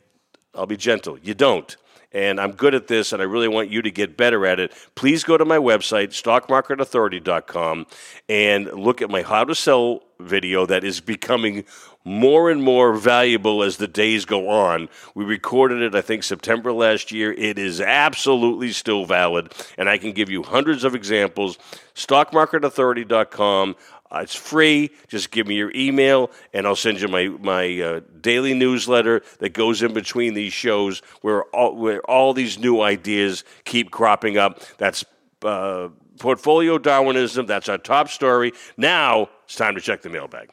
I'll 0.55 0.67
be 0.67 0.77
gentle. 0.77 1.19
You 1.19 1.35
don't 1.35 1.77
and 2.13 2.41
I'm 2.41 2.53
good 2.53 2.75
at 2.75 2.87
this, 2.87 3.13
and 3.13 3.21
I 3.21 3.27
really 3.27 3.49
want 3.49 3.69
you 3.69 3.83
to 3.83 3.91
get 3.91 4.17
better 4.17 4.47
at 4.47 4.59
it, 4.59 4.73
please 4.95 5.23
go 5.23 5.37
to 5.37 5.45
my 5.45 5.59
website, 5.59 6.09
stockmarketauthority.com, 6.09 7.87
and 8.29 8.73
look 8.73 9.03
at 9.03 9.11
my 9.11 9.21
how 9.21 9.45
to 9.45 9.55
sell 9.55 10.03
video 10.21 10.67
that 10.67 10.85
is 10.85 11.01
becoming 11.01 11.65
more 12.05 12.51
and 12.51 12.63
more 12.63 12.95
valuable 12.95 13.65
as 13.65 13.79
the 13.79 13.89
days 13.89 14.25
go 14.25 14.49
on. 14.49 14.89
We 15.15 15.25
recorded 15.25 15.83
it, 15.83 15.95
I 15.95 16.01
think, 16.01 16.23
September 16.23 16.73
last 16.73 17.11
year. 17.11 17.33
It 17.33 17.59
is 17.59 17.81
absolutely 17.81 18.73
still 18.73 19.05
valid, 19.05 19.53
and 19.77 19.89
I 19.89 19.99
can 19.99 20.13
give 20.13 20.31
you 20.31 20.45
hundreds 20.45 20.85
of 20.85 20.95
examples. 20.95 21.59
StockMarketAuthority.com. 21.95 23.77
Uh, 24.09 24.21
it's 24.23 24.37
free. 24.37 24.91
Just 25.09 25.33
give 25.33 25.49
me 25.49 25.57
your 25.57 25.73
email, 25.75 26.31
and 26.53 26.65
I'll 26.65 26.77
send 26.77 27.01
you 27.01 27.09
my 27.09 27.27
my 27.27 27.81
uh, 27.81 28.01
daily 28.21 28.55
newsletter 28.55 29.23
that 29.39 29.53
goes 29.53 29.83
in 29.83 29.93
between 29.95 30.35
these 30.35 30.53
shows, 30.53 31.01
where 31.23 31.43
all 31.47 31.75
where 31.75 32.01
all 32.03 32.33
these 32.33 32.57
new 32.57 32.81
ideas 32.81 33.43
keep 33.65 33.91
cropping 33.91 34.39
up. 34.39 34.61
That's 34.79 35.05
uh, 35.43 35.89
portfolio 36.19 36.79
Darwinism. 36.79 37.47
That's 37.47 37.69
our 37.69 37.79
top 37.79 38.09
story. 38.09 38.53
Now 38.77 39.29
it's 39.45 39.57
time 39.57 39.75
to 39.75 39.81
check 39.81 40.03
the 40.03 40.11
mailbag. 40.11 40.51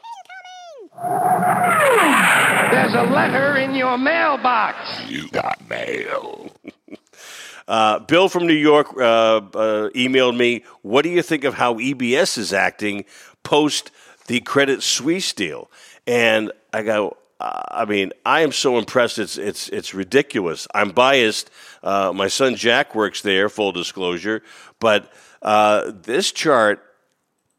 There's 2.72 2.94
a 2.94 3.04
letter 3.12 3.58
in 3.58 3.74
your 3.76 3.98
mailbox. 3.98 4.78
You 5.10 5.28
got 5.30 5.68
mail. 5.70 6.52
Uh, 7.66 7.98
Bill 8.00 8.28
from 8.28 8.46
New 8.46 8.54
York 8.54 8.88
uh, 8.98 9.38
uh, 9.38 9.90
emailed 9.92 10.36
me. 10.36 10.66
What 10.82 11.04
do 11.04 11.10
you 11.10 11.22
think 11.22 11.46
of 11.46 11.54
how 11.54 11.76
UBS 11.76 12.38
is 12.38 12.52
acting 12.52 13.06
post 13.44 13.90
the 14.28 14.42
Credit 14.42 14.84
Suisse 14.84 15.32
deal? 15.32 15.72
And 16.06 16.52
I 16.74 16.84
go, 16.84 17.16
I 17.40 17.86
mean, 17.86 18.12
I 18.26 18.42
am 18.42 18.52
so 18.52 18.78
impressed. 18.78 19.20
It's 19.20 19.38
it's 19.38 19.68
it's 19.70 19.94
ridiculous. 19.94 20.68
I'm 20.74 20.92
biased. 20.92 21.50
Uh, 21.82 22.14
my 22.16 22.28
son 22.28 22.56
Jack 22.56 22.96
works 22.96 23.22
there. 23.22 23.50
Full 23.50 23.72
disclosure, 23.72 24.44
but 24.80 25.12
uh, 25.44 25.92
this 26.04 26.32
chart 26.32 26.82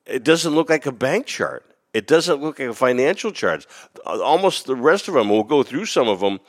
it 0.06 0.24
doesn't 0.24 0.54
look 0.54 0.70
like 0.70 0.86
a 0.86 0.92
bank 0.92 1.26
chart. 1.26 1.64
It 1.92 2.06
doesn't 2.06 2.40
look 2.40 2.58
like 2.58 2.68
a 2.68 2.74
financial 2.74 3.30
chart. 3.30 3.66
Almost 4.04 4.66
the 4.66 4.76
rest 4.76 5.08
of 5.08 5.14
them, 5.14 5.28
we'll 5.28 5.44
go 5.44 5.62
through 5.62 5.86
some 5.86 6.08
of 6.08 6.20
them. 6.20 6.40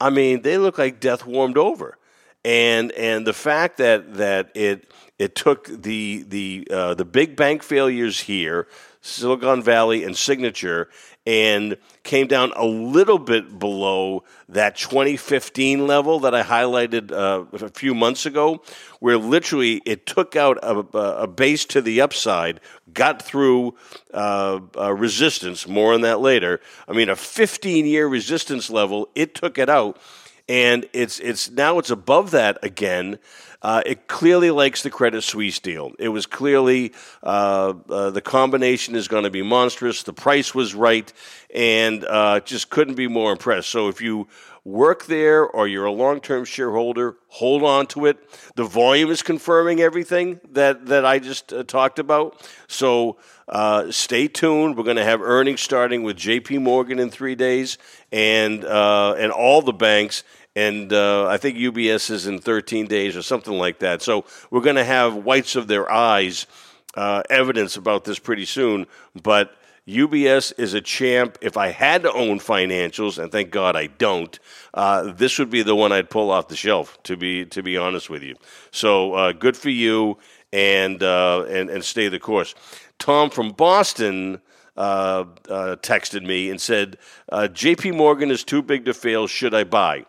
I 0.00 0.10
mean, 0.10 0.42
they 0.42 0.58
look 0.58 0.78
like 0.78 1.00
death 1.00 1.26
warmed 1.26 1.58
over. 1.58 1.98
And 2.44 2.92
and 2.92 3.26
the 3.26 3.32
fact 3.32 3.78
that 3.78 4.14
that 4.14 4.50
it 4.54 4.92
it 5.18 5.34
took 5.34 5.66
the 5.66 6.24
the 6.28 6.68
uh, 6.70 6.94
the 6.94 7.04
big 7.04 7.36
bank 7.36 7.62
failures 7.62 8.20
here, 8.20 8.68
Silicon 9.06 9.62
Valley 9.62 10.02
and 10.02 10.16
Signature, 10.16 10.88
and 11.26 11.76
came 12.04 12.26
down 12.26 12.54
a 12.56 12.64
little 12.64 13.18
bit 13.18 13.58
below 13.58 14.24
that 14.48 14.76
2015 14.76 15.86
level 15.86 16.20
that 16.20 16.34
I 16.34 16.42
highlighted 16.42 17.12
uh, 17.12 17.44
a 17.52 17.68
few 17.68 17.94
months 17.94 18.24
ago, 18.24 18.62
where 19.00 19.18
literally 19.18 19.82
it 19.84 20.06
took 20.06 20.36
out 20.36 20.58
a, 20.62 20.78
a 20.96 21.26
base 21.26 21.66
to 21.66 21.82
the 21.82 22.00
upside, 22.00 22.60
got 22.94 23.20
through 23.20 23.74
uh, 24.14 24.60
resistance. 24.74 25.68
More 25.68 25.92
on 25.92 26.00
that 26.00 26.20
later. 26.20 26.60
I 26.88 26.92
mean, 26.92 27.10
a 27.10 27.16
15 27.16 27.84
year 27.84 28.08
resistance 28.08 28.70
level, 28.70 29.10
it 29.14 29.34
took 29.34 29.58
it 29.58 29.68
out. 29.68 29.98
And 30.48 30.86
it's 30.92 31.20
it's 31.20 31.50
now 31.50 31.78
it's 31.78 31.90
above 31.90 32.32
that 32.32 32.58
again. 32.62 33.18
Uh, 33.62 33.82
it 33.86 34.08
clearly 34.08 34.50
likes 34.50 34.82
the 34.82 34.90
Credit 34.90 35.22
Suisse 35.22 35.58
deal. 35.58 35.92
It 35.98 36.10
was 36.10 36.26
clearly 36.26 36.92
uh, 37.22 37.72
uh, 37.88 38.10
the 38.10 38.20
combination 38.20 38.94
is 38.94 39.08
going 39.08 39.24
to 39.24 39.30
be 39.30 39.42
monstrous. 39.42 40.02
The 40.02 40.12
price 40.12 40.54
was 40.54 40.74
right, 40.74 41.10
and 41.54 42.04
uh, 42.04 42.40
just 42.40 42.68
couldn't 42.68 42.94
be 42.94 43.08
more 43.08 43.32
impressed. 43.32 43.70
So 43.70 43.88
if 43.88 44.02
you 44.02 44.28
work 44.64 45.04
there 45.06 45.46
or 45.46 45.68
you're 45.68 45.84
a 45.84 45.92
long 45.92 46.20
term 46.20 46.44
shareholder, 46.44 47.16
hold 47.28 47.62
on 47.62 47.86
to 47.88 48.06
it. 48.06 48.16
The 48.56 48.64
volume 48.64 49.10
is 49.10 49.22
confirming 49.22 49.80
everything 49.80 50.40
that, 50.52 50.86
that 50.86 51.04
I 51.04 51.18
just 51.18 51.52
uh, 51.52 51.64
talked 51.64 51.98
about. 51.98 52.48
So 52.66 53.18
uh, 53.48 53.90
stay 53.90 54.26
tuned. 54.26 54.76
We're 54.76 54.84
going 54.84 54.96
to 54.96 55.04
have 55.04 55.20
earnings 55.20 55.60
starting 55.60 56.02
with 56.02 56.16
JP 56.16 56.62
Morgan 56.62 56.98
in 56.98 57.10
three 57.10 57.34
days 57.34 57.76
and, 58.10 58.64
uh, 58.64 59.14
and 59.18 59.30
all 59.30 59.60
the 59.60 59.72
banks. 59.72 60.24
And 60.56 60.92
uh, 60.92 61.26
I 61.26 61.36
think 61.36 61.58
UBS 61.58 62.10
is 62.10 62.26
in 62.26 62.38
13 62.38 62.86
days 62.86 63.16
or 63.16 63.22
something 63.22 63.54
like 63.54 63.80
that. 63.80 64.02
So 64.02 64.24
we're 64.50 64.60
going 64.60 64.76
to 64.76 64.84
have 64.84 65.14
whites 65.16 65.56
of 65.56 65.66
their 65.66 65.90
eyes 65.90 66.46
uh, 66.94 67.22
evidence 67.28 67.76
about 67.76 68.04
this 68.04 68.18
pretty 68.18 68.44
soon. 68.44 68.86
But 69.20 69.54
UBS 69.86 70.58
is 70.58 70.72
a 70.72 70.80
champ. 70.80 71.36
If 71.42 71.56
I 71.56 71.68
had 71.68 72.02
to 72.02 72.12
own 72.12 72.38
financials, 72.38 73.22
and 73.22 73.30
thank 73.30 73.50
God 73.50 73.76
I 73.76 73.88
don't, 73.88 74.38
uh, 74.72 75.12
this 75.12 75.38
would 75.38 75.50
be 75.50 75.62
the 75.62 75.74
one 75.74 75.92
I'd 75.92 76.08
pull 76.08 76.30
off 76.30 76.48
the 76.48 76.56
shelf. 76.56 77.02
To 77.02 77.16
be 77.16 77.44
to 77.46 77.62
be 77.62 77.76
honest 77.76 78.08
with 78.08 78.22
you, 78.22 78.34
so 78.70 79.12
uh, 79.12 79.32
good 79.32 79.56
for 79.56 79.68
you, 79.68 80.18
and 80.52 81.02
uh, 81.02 81.44
and 81.48 81.68
and 81.68 81.84
stay 81.84 82.08
the 82.08 82.18
course. 82.18 82.54
Tom 82.98 83.28
from 83.28 83.50
Boston 83.50 84.40
uh, 84.76 85.24
uh, 85.50 85.76
texted 85.82 86.22
me 86.22 86.48
and 86.48 86.58
said, 86.58 86.96
uh, 87.30 87.48
"J.P. 87.48 87.90
Morgan 87.90 88.30
is 88.30 88.42
too 88.42 88.62
big 88.62 88.86
to 88.86 88.94
fail. 88.94 89.26
Should 89.26 89.52
I 89.52 89.64
buy?" 89.64 90.06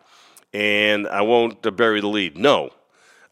And 0.54 1.06
I 1.06 1.20
won't 1.20 1.60
bury 1.76 2.00
the 2.00 2.06
lead. 2.06 2.38
No, 2.38 2.70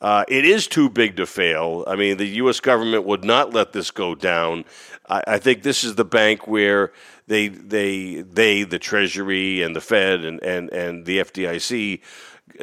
uh, 0.04 0.22
it 0.28 0.44
is 0.44 0.66
too 0.66 0.90
big 0.90 1.16
to 1.16 1.24
fail. 1.24 1.82
I 1.86 1.96
mean, 1.96 2.18
the 2.18 2.26
U.S. 2.26 2.60
government 2.60 3.04
would 3.04 3.24
not 3.24 3.54
let 3.54 3.72
this 3.72 3.90
go 3.90 4.14
down. 4.14 4.66
I, 5.08 5.22
I 5.26 5.38
think 5.38 5.62
this 5.62 5.84
is 5.84 5.94
the 5.94 6.04
bank 6.04 6.46
where 6.46 6.92
they 7.26 7.48
they 7.48 8.22
they 8.22 8.62
the 8.64 8.78
Treasury 8.78 9.62
and 9.62 9.74
the 9.74 9.80
Fed 9.80 10.24
and 10.24 10.42
and, 10.42 10.70
and 10.70 11.04
the 11.04 11.18
FDIC 11.18 12.00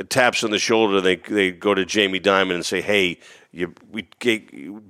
taps 0.09 0.43
on 0.43 0.51
the 0.51 0.59
shoulder. 0.59 1.01
They 1.01 1.15
they 1.15 1.51
go 1.51 1.73
to 1.73 1.85
Jamie 1.85 2.19
Dimon 2.19 2.55
and 2.55 2.65
say, 2.65 2.81
"Hey, 2.81 3.19
you 3.51 3.73
we 3.91 4.07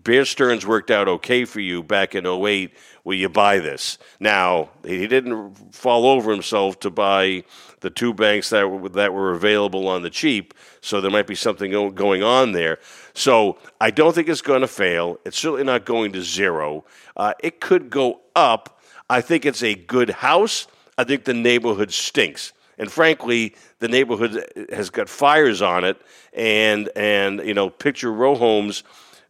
Bear 0.03 0.25
Stearns 0.25 0.65
worked 0.65 0.91
out 0.91 1.07
okay 1.07 1.45
for 1.45 1.59
you 1.59 1.83
back 1.83 2.15
in 2.15 2.25
08. 2.25 2.71
Will 3.03 3.15
you 3.15 3.29
buy 3.29 3.59
this?" 3.59 3.97
Now 4.19 4.69
he 4.85 5.07
didn't 5.07 5.73
fall 5.73 6.05
over 6.05 6.31
himself 6.31 6.79
to 6.81 6.89
buy 6.89 7.43
the 7.81 7.89
two 7.89 8.13
banks 8.13 8.49
that 8.51 8.69
were, 8.69 8.89
that 8.89 9.13
were 9.13 9.31
available 9.31 9.87
on 9.87 10.03
the 10.03 10.09
cheap. 10.09 10.53
So 10.81 11.01
there 11.01 11.11
might 11.11 11.27
be 11.27 11.35
something 11.35 11.71
going 11.93 12.23
on 12.23 12.51
there. 12.51 12.79
So 13.13 13.57
I 13.79 13.91
don't 13.91 14.13
think 14.13 14.29
it's 14.29 14.41
going 14.41 14.61
to 14.61 14.67
fail. 14.67 15.19
It's 15.25 15.37
certainly 15.37 15.63
not 15.63 15.85
going 15.85 16.11
to 16.13 16.21
zero. 16.21 16.85
Uh, 17.17 17.33
it 17.43 17.59
could 17.59 17.89
go 17.89 18.21
up. 18.35 18.79
I 19.09 19.21
think 19.21 19.45
it's 19.45 19.63
a 19.63 19.75
good 19.75 20.09
house. 20.09 20.67
I 20.97 21.03
think 21.03 21.25
the 21.25 21.33
neighborhood 21.33 21.91
stinks. 21.91 22.53
And 22.81 22.91
frankly, 22.91 23.55
the 23.77 23.87
neighborhood 23.87 24.43
has 24.73 24.89
got 24.89 25.07
fires 25.07 25.61
on 25.61 25.83
it. 25.83 26.01
And, 26.33 26.89
and 26.95 27.39
you 27.45 27.53
know, 27.53 27.69
picture 27.69 28.11
row 28.11 28.33
homes. 28.33 28.83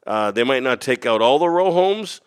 Uh, 0.08 0.32
they 0.32 0.46
might 0.46 0.64
not 0.64 0.80
take 0.80 1.06
out 1.06 1.22
all 1.22 1.38
the 1.38 1.50
row 1.50 1.72
homes, 1.74 2.22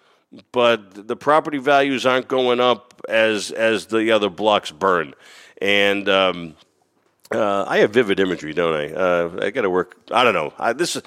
but 0.53 1.09
the 1.09 1.17
property 1.17 1.57
values 1.57 2.05
aren't 2.05 2.29
going 2.29 2.61
up 2.61 3.01
as, 3.09 3.51
as 3.51 3.87
the 3.87 4.11
other 4.11 4.29
blocks 4.29 4.71
burn. 4.71 5.15
And 5.63 6.11
um, 6.11 6.57
uh, 7.33 7.65
I 7.67 7.79
have 7.79 7.93
vivid 7.93 8.21
imagery, 8.21 8.53
don't 8.53 8.75
I? 8.75 8.93
Uh, 8.93 9.39
I 9.47 9.51
got 9.51 9.63
to 9.63 9.71
work. 9.71 9.97
I 10.11 10.25
don't 10.25 10.35
know. 10.35 10.53
I, 10.59 10.75
this 10.75 10.95
is 10.95 11.03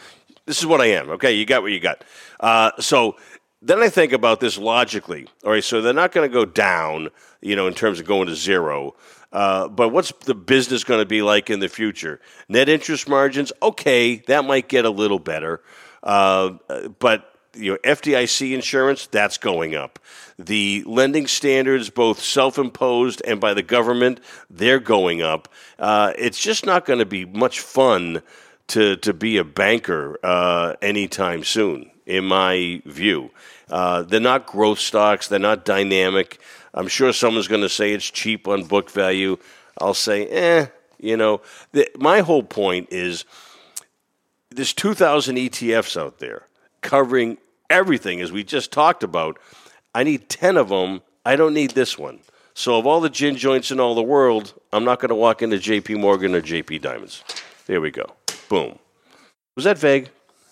this 0.47 0.59
is 0.59 0.65
what 0.65 0.81
I 0.81 0.87
am. 0.87 1.09
Okay, 1.11 1.33
you 1.33 1.45
got 1.45 1.61
what 1.61 1.71
you 1.73 1.79
got. 1.79 2.03
Uh, 2.39 2.71
so 2.79 3.17
then 3.61 3.79
I 3.79 3.89
think 3.89 4.13
about 4.13 4.39
this 4.39 4.57
logically. 4.57 5.27
All 5.43 5.51
right, 5.51 5.63
so 5.63 5.81
they're 5.81 5.93
not 5.93 6.11
going 6.11 6.27
to 6.27 6.33
go 6.33 6.45
down, 6.45 7.09
you 7.41 7.55
know, 7.55 7.67
in 7.67 7.73
terms 7.73 7.99
of 7.99 8.07
going 8.07 8.27
to 8.27 8.35
zero. 8.35 8.95
Uh, 9.31 9.67
but 9.67 9.89
what's 9.89 10.11
the 10.25 10.35
business 10.35 10.83
going 10.83 10.99
to 11.01 11.05
be 11.05 11.21
like 11.21 11.49
in 11.49 11.59
the 11.59 11.67
future? 11.67 12.19
Net 12.47 12.69
interest 12.69 13.09
margins, 13.09 13.51
okay, 13.61 14.17
that 14.27 14.45
might 14.45 14.69
get 14.69 14.85
a 14.85 14.89
little 14.89 15.19
better. 15.19 15.61
Uh, 16.03 16.51
but 16.99 17.33
you 17.55 17.71
know, 17.71 17.77
FDIC 17.83 18.53
insurance, 18.53 19.07
that's 19.07 19.37
going 19.37 19.75
up. 19.75 19.99
The 20.37 20.83
lending 20.85 21.27
standards, 21.27 21.89
both 21.89 22.21
self 22.21 22.57
imposed 22.57 23.21
and 23.25 23.39
by 23.41 23.53
the 23.53 23.63
government, 23.63 24.19
they're 24.49 24.79
going 24.79 25.21
up. 25.21 25.49
Uh, 25.79 26.13
it's 26.17 26.39
just 26.39 26.65
not 26.65 26.85
going 26.85 26.99
to 26.99 27.05
be 27.05 27.25
much 27.25 27.59
fun 27.59 28.21
to, 28.67 28.97
to 28.97 29.13
be 29.13 29.37
a 29.37 29.43
banker 29.43 30.19
uh, 30.23 30.75
anytime 30.81 31.43
soon 31.43 31.91
in 32.05 32.23
my 32.25 32.81
view. 32.85 33.29
Uh, 33.69 34.01
they're 34.01 34.19
not 34.19 34.47
growth 34.47 34.79
stocks, 34.79 35.27
they're 35.27 35.39
not 35.39 35.65
dynamic. 35.65 36.39
I'm 36.77 36.87
sure 36.87 37.11
someone's 37.11 37.47
going 37.47 37.61
to 37.61 37.69
say 37.69 37.93
it's 37.93 38.09
cheap 38.09 38.47
on 38.47 38.63
book 38.63 38.91
value. 38.91 39.37
I'll 39.81 39.95
say, 39.95 40.27
eh, 40.27 40.67
you 40.99 41.17
know. 41.17 41.41
The, 41.71 41.89
my 41.97 42.19
whole 42.19 42.43
point 42.43 42.89
is 42.91 43.25
there's 44.51 44.73
2,000 44.73 45.37
ETFs 45.37 45.99
out 45.99 46.19
there 46.19 46.43
covering 46.81 47.39
everything, 47.71 48.21
as 48.21 48.31
we 48.31 48.43
just 48.43 48.71
talked 48.71 49.01
about. 49.03 49.39
I 49.95 50.03
need 50.03 50.29
10 50.29 50.55
of 50.55 50.69
them. 50.69 51.01
I 51.25 51.35
don't 51.35 51.55
need 51.55 51.71
this 51.71 51.97
one. 51.97 52.19
So, 52.53 52.77
of 52.77 52.85
all 52.85 53.01
the 53.01 53.09
gin 53.09 53.37
joints 53.37 53.71
in 53.71 53.79
all 53.79 53.95
the 53.95 54.03
world, 54.03 54.53
I'm 54.71 54.83
not 54.83 54.99
going 54.99 55.09
to 55.09 55.15
walk 55.15 55.41
into 55.41 55.57
JP 55.57 55.99
Morgan 55.99 56.35
or 56.35 56.41
JP 56.41 56.81
Diamonds. 56.81 57.23
There 57.65 57.81
we 57.81 57.89
go. 57.89 58.05
Boom. 58.49 58.77
Was 59.55 59.65
that 59.65 59.79
vague? 59.79 60.09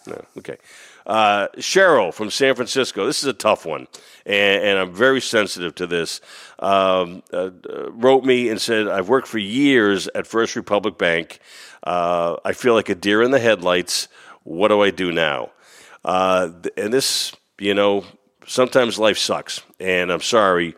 No. 0.07 0.25
Okay. 0.37 0.57
Uh, 1.05 1.47
Cheryl 1.57 2.13
from 2.13 2.31
San 2.31 2.55
Francisco, 2.55 3.05
this 3.05 3.19
is 3.21 3.27
a 3.27 3.33
tough 3.33 3.65
one, 3.65 3.87
and, 4.25 4.63
and 4.63 4.79
I'm 4.79 4.93
very 4.93 5.21
sensitive 5.21 5.75
to 5.75 5.87
this. 5.87 6.19
Um, 6.57 7.21
uh, 7.31 7.51
wrote 7.91 8.23
me 8.23 8.49
and 8.49 8.59
said, 8.59 8.87
I've 8.87 9.07
worked 9.07 9.27
for 9.27 9.37
years 9.37 10.07
at 10.15 10.25
First 10.25 10.55
Republic 10.55 10.97
Bank. 10.97 11.39
Uh, 11.83 12.37
I 12.43 12.53
feel 12.53 12.73
like 12.73 12.89
a 12.89 12.95
deer 12.95 13.21
in 13.21 13.29
the 13.29 13.39
headlights. 13.39 14.07
What 14.43 14.69
do 14.69 14.81
I 14.81 14.89
do 14.89 15.11
now? 15.11 15.51
Uh, 16.03 16.49
and 16.75 16.91
this, 16.91 17.33
you 17.59 17.75
know, 17.75 18.03
sometimes 18.47 18.97
life 18.97 19.17
sucks, 19.17 19.61
and 19.79 20.11
I'm 20.11 20.21
sorry, 20.21 20.75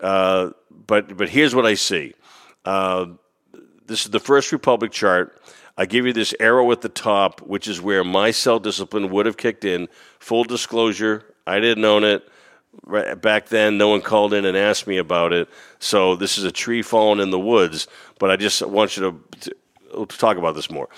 uh, 0.00 0.50
but 0.86 1.16
but 1.16 1.28
here's 1.28 1.54
what 1.54 1.66
I 1.66 1.74
see. 1.74 2.14
Uh, 2.64 3.06
this 3.86 4.04
is 4.04 4.10
the 4.10 4.20
First 4.20 4.52
Republic 4.52 4.92
chart. 4.92 5.40
I 5.78 5.86
give 5.86 6.04
you 6.04 6.12
this 6.12 6.34
arrow 6.40 6.70
at 6.72 6.80
the 6.80 6.88
top, 6.88 7.40
which 7.40 7.68
is 7.68 7.80
where 7.80 8.02
my 8.02 8.32
sell 8.32 8.58
discipline 8.58 9.10
would 9.10 9.26
have 9.26 9.36
kicked 9.36 9.64
in. 9.64 9.88
Full 10.18 10.42
disclosure, 10.42 11.24
I 11.46 11.60
didn't 11.60 11.84
own 11.84 12.02
it. 12.02 12.28
Back 13.22 13.48
then, 13.48 13.78
no 13.78 13.88
one 13.88 14.00
called 14.00 14.34
in 14.34 14.44
and 14.44 14.56
asked 14.56 14.88
me 14.88 14.98
about 14.98 15.32
it. 15.32 15.48
So 15.78 16.16
this 16.16 16.36
is 16.36 16.42
a 16.42 16.50
tree 16.50 16.82
falling 16.82 17.20
in 17.20 17.30
the 17.30 17.38
woods. 17.38 17.86
But 18.18 18.32
I 18.32 18.36
just 18.36 18.60
want 18.66 18.96
you 18.96 19.22
to, 19.40 19.40
to, 19.40 20.06
to 20.06 20.18
talk 20.18 20.36
about 20.36 20.56
this 20.56 20.68
more. 20.68 20.88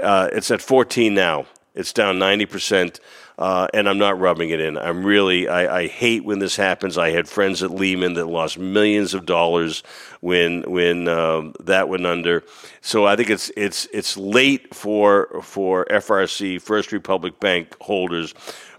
Uh, 0.00 0.28
it's 0.32 0.50
at 0.50 0.60
14 0.60 1.14
now. 1.14 1.46
It's 1.74 1.94
down 1.94 2.18
90% 2.18 3.00
uh, 3.38 3.68
and 3.74 3.88
I'm 3.88 3.98
not 3.98 4.18
rubbing 4.18 4.50
it 4.50 4.60
in. 4.60 4.78
I'm 4.78 5.04
really, 5.04 5.46
I, 5.46 5.80
I, 5.80 5.86
hate 5.88 6.24
when 6.24 6.38
this 6.38 6.56
happens. 6.56 6.96
I 6.96 7.10
had 7.10 7.28
friends 7.28 7.62
at 7.62 7.70
Lehman 7.70 8.14
that 8.14 8.26
lost 8.26 8.58
millions 8.58 9.12
of 9.12 9.26
dollars 9.26 9.82
when 10.20 10.62
when 10.62 11.06
um, 11.08 11.54
that 11.60 11.90
went 11.90 12.06
under. 12.06 12.44
So 12.80 13.04
I 13.04 13.14
think 13.14 13.28
it's 13.28 13.50
it's 13.54 13.86
it's 13.92 14.16
late 14.16 14.74
for 14.74 15.42
for 15.42 15.84
FRC 15.86 16.62
First 16.62 16.92
Republic 16.92 17.38
Bank 17.38 17.76
holders. 17.82 18.32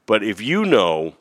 But 0.08 0.24
if 0.24 0.41
you 0.41 0.65
know 0.65 1.13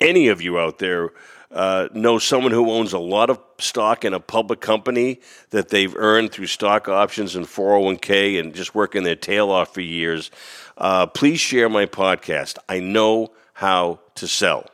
any 0.00 0.28
of 0.28 0.40
you 0.40 0.58
out 0.58 0.78
there 0.78 1.10
uh, 1.54 1.88
know 1.94 2.18
someone 2.18 2.52
who 2.52 2.70
owns 2.70 2.92
a 2.92 2.98
lot 2.98 3.30
of 3.30 3.40
stock 3.58 4.04
in 4.04 4.12
a 4.12 4.20
public 4.20 4.60
company 4.60 5.20
that 5.50 5.68
they've 5.68 5.94
earned 5.96 6.32
through 6.32 6.48
stock 6.48 6.88
options 6.88 7.36
and 7.36 7.46
401k 7.46 8.40
and 8.40 8.54
just 8.54 8.74
working 8.74 9.04
their 9.04 9.14
tail 9.14 9.50
off 9.50 9.72
for 9.72 9.80
years, 9.80 10.30
uh, 10.76 11.06
please 11.06 11.38
share 11.38 11.68
my 11.68 11.86
podcast. 11.86 12.58
I 12.68 12.80
know 12.80 13.30
how 13.54 14.00
to 14.16 14.26
sell. 14.26 14.66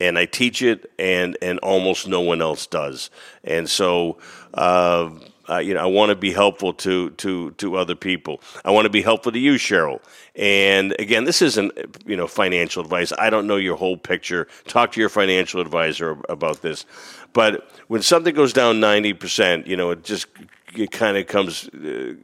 And 0.00 0.16
I 0.16 0.26
teach 0.26 0.62
it, 0.62 0.90
and, 0.98 1.36
and 1.42 1.58
almost 1.58 2.06
no 2.06 2.20
one 2.20 2.40
else 2.40 2.66
does. 2.66 3.10
And 3.42 3.68
so, 3.68 4.18
uh, 4.54 5.10
uh, 5.48 5.58
you 5.58 5.74
know, 5.74 5.80
I 5.80 5.86
want 5.86 6.10
to 6.10 6.16
be 6.16 6.32
helpful 6.32 6.72
to 6.74 7.10
to 7.10 7.52
to 7.52 7.76
other 7.76 7.94
people. 7.94 8.40
I 8.64 8.70
want 8.70 8.84
to 8.84 8.90
be 8.90 9.02
helpful 9.02 9.32
to 9.32 9.38
you, 9.38 9.54
Cheryl. 9.54 10.00
And 10.36 10.94
again, 10.98 11.24
this 11.24 11.42
isn't 11.42 11.72
you 12.06 12.16
know 12.16 12.26
financial 12.26 12.82
advice. 12.82 13.12
I 13.18 13.30
don't 13.30 13.46
know 13.46 13.56
your 13.56 13.76
whole 13.76 13.96
picture. 13.96 14.46
Talk 14.66 14.92
to 14.92 15.00
your 15.00 15.08
financial 15.08 15.60
advisor 15.60 16.18
about 16.28 16.62
this. 16.62 16.84
But 17.32 17.70
when 17.88 18.02
something 18.02 18.34
goes 18.34 18.52
down 18.52 18.80
ninety 18.80 19.12
percent, 19.14 19.66
you 19.66 19.76
know, 19.76 19.90
it 19.90 20.04
just 20.04 20.26
it 20.74 20.90
kind 20.90 21.16
of 21.16 21.26
comes 21.26 21.68
uh, 21.68 22.14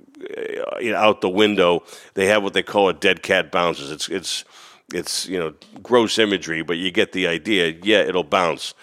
out 0.94 1.20
the 1.20 1.30
window. 1.30 1.82
They 2.14 2.26
have 2.26 2.42
what 2.42 2.52
they 2.52 2.62
call 2.62 2.88
a 2.88 2.94
dead 2.94 3.22
cat 3.22 3.50
bounces. 3.50 3.90
It's 3.90 4.08
it's 4.08 4.44
it's 4.92 5.26
you 5.26 5.38
know 5.38 5.54
gross 5.82 6.18
imagery, 6.18 6.62
but 6.62 6.76
you 6.76 6.90
get 6.90 7.12
the 7.12 7.26
idea. 7.26 7.74
Yeah, 7.82 8.00
it'll 8.00 8.24
bounce. 8.24 8.74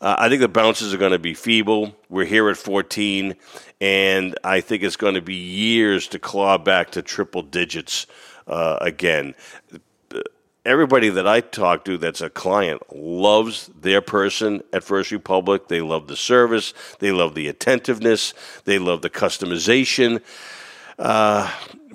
Uh, 0.00 0.14
I 0.18 0.28
think 0.28 0.40
the 0.40 0.48
bounces 0.48 0.92
are 0.92 0.98
going 0.98 1.12
to 1.12 1.18
be 1.18 1.34
feeble. 1.34 1.96
We're 2.10 2.26
here 2.26 2.50
at 2.50 2.58
14, 2.58 3.34
and 3.80 4.38
I 4.44 4.60
think 4.60 4.82
it's 4.82 4.96
going 4.96 5.14
to 5.14 5.22
be 5.22 5.34
years 5.34 6.08
to 6.08 6.18
claw 6.18 6.58
back 6.58 6.90
to 6.90 7.02
triple 7.02 7.42
digits 7.42 8.06
uh, 8.46 8.76
again. 8.80 9.34
Everybody 10.66 11.08
that 11.10 11.26
I 11.26 11.40
talk 11.40 11.84
to 11.84 11.96
that's 11.96 12.20
a 12.20 12.28
client 12.28 12.82
loves 12.94 13.70
their 13.80 14.02
person 14.02 14.62
at 14.72 14.84
First 14.84 15.12
Republic. 15.12 15.68
They 15.68 15.80
love 15.80 16.08
the 16.08 16.16
service, 16.16 16.74
they 16.98 17.12
love 17.12 17.34
the 17.34 17.48
attentiveness, 17.48 18.34
they 18.64 18.78
love 18.78 19.00
the 19.00 19.10
customization. 19.10 20.20
Uh, 20.98 21.50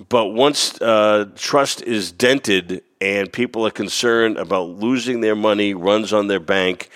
but 0.10 0.28
once 0.28 0.82
uh, 0.82 1.30
trust 1.36 1.82
is 1.84 2.12
dented 2.12 2.82
and 3.02 3.34
people 3.34 3.66
are 3.66 3.72
concerned 3.72 4.38
about 4.38 4.70
losing 4.70 5.22
their 5.22 5.36
money, 5.36 5.74
runs 5.74 6.14
on 6.14 6.28
their 6.28 6.40
bank, 6.40 6.90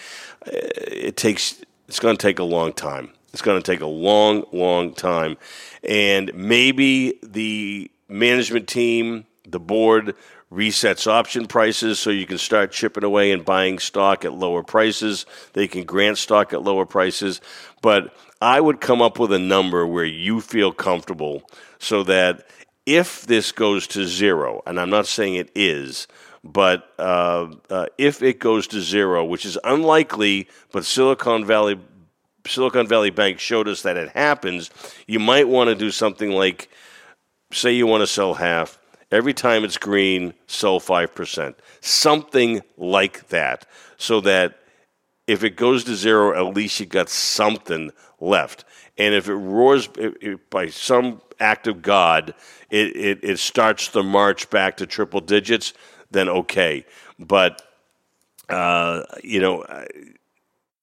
uh, 0.48 0.52
it 0.54 1.18
takes 1.18 1.62
it's 1.88 2.00
going 2.00 2.16
to 2.16 2.22
take 2.22 2.40
a 2.40 2.44
long 2.44 2.72
time. 2.72 3.10
It's 3.34 3.42
going 3.42 3.62
to 3.62 3.72
take 3.72 3.82
a 3.82 3.86
long, 3.88 4.46
long 4.54 4.94
time, 4.94 5.36
and 5.84 6.32
maybe 6.34 7.20
the 7.22 7.92
management 8.08 8.70
team, 8.70 9.26
the 9.46 9.60
board 9.60 10.16
resets 10.52 11.06
option 11.06 11.48
prices 11.48 12.00
so 12.00 12.12
you 12.12 12.26
can 12.26 12.38
start 12.38 12.72
chipping 12.72 13.04
away 13.04 13.32
and 13.32 13.44
buying 13.44 13.78
stock 13.78 14.24
at 14.24 14.34
lower 14.34 14.64
prices. 14.64 15.26
They 15.52 15.68
can 15.68 15.84
grant 15.84 16.18
stock 16.18 16.54
at 16.54 16.64
lower 16.64 16.86
prices, 16.86 17.42
but 17.82 18.16
I 18.42 18.62
would 18.62 18.80
come 18.80 19.02
up 19.02 19.20
with 19.20 19.34
a 19.34 19.40
number 19.40 19.86
where 19.86 20.06
you 20.06 20.40
feel 20.40 20.72
comfortable 20.72 21.44
so 21.80 22.04
that 22.04 22.48
if 22.86 23.26
this 23.26 23.52
goes 23.52 23.88
to 23.88 24.06
zero, 24.06 24.62
and 24.66 24.80
I'm 24.80 24.90
not 24.90 25.08
saying 25.08 25.36
it 25.36 25.52
is, 25.56 26.08
but 26.44 26.94
uh, 27.00 27.48
uh, 27.70 27.88
if 27.98 28.22
it 28.22 28.40
goes 28.40 28.68
to 28.68 28.82
zero, 28.82 29.26
which 29.26 29.46
is 29.46 29.58
unlikely, 29.64 30.48
but 30.72 30.86
Silicon 30.86 31.46
Valley 31.46 31.80
Silicon 32.48 32.88
Valley 32.88 33.10
Bank 33.10 33.40
showed 33.40 33.68
us 33.68 33.82
that 33.82 33.98
it 33.98 34.10
happens, 34.10 34.70
you 35.08 35.20
might 35.20 35.48
want 35.48 35.70
to 35.70 35.76
do 35.76 35.90
something 35.90 36.30
like, 36.30 36.70
say, 37.52 37.72
you 37.74 37.88
want 37.88 38.02
to 38.02 38.08
sell 38.08 38.36
half. 38.36 38.78
Every 39.12 39.34
time 39.34 39.64
it's 39.64 39.80
green, 39.80 40.34
sell 40.48 40.80
5%. 40.80 41.56
Something 41.82 42.62
like 42.78 43.30
that, 43.30 43.66
so 43.98 44.22
that 44.22 44.60
if 45.28 45.44
it 45.44 45.56
goes 45.56 45.84
to 45.86 45.96
zero, 45.96 46.38
at 46.38 46.56
least 46.56 46.80
you 46.80 46.86
got 46.86 47.10
something 47.10 47.92
left. 48.20 48.66
And 48.98 49.14
if 49.14 49.28
it 49.28 49.36
roars 49.36 49.90
it, 49.98 50.18
it, 50.22 50.50
by 50.50 50.68
some 50.68 51.22
act 51.40 51.68
of 51.68 51.82
God, 51.82 52.34
it, 52.70 52.96
it, 52.96 53.20
it 53.24 53.40
starts 53.40 53.90
the 53.90 54.04
march 54.04 54.50
back 54.50 54.78
to 54.78 54.86
triple 54.86 55.22
digits, 55.22 55.74
then 56.12 56.30
okay. 56.30 56.86
But, 57.20 57.62
uh, 58.50 59.04
you 59.24 59.40
know, 59.42 59.66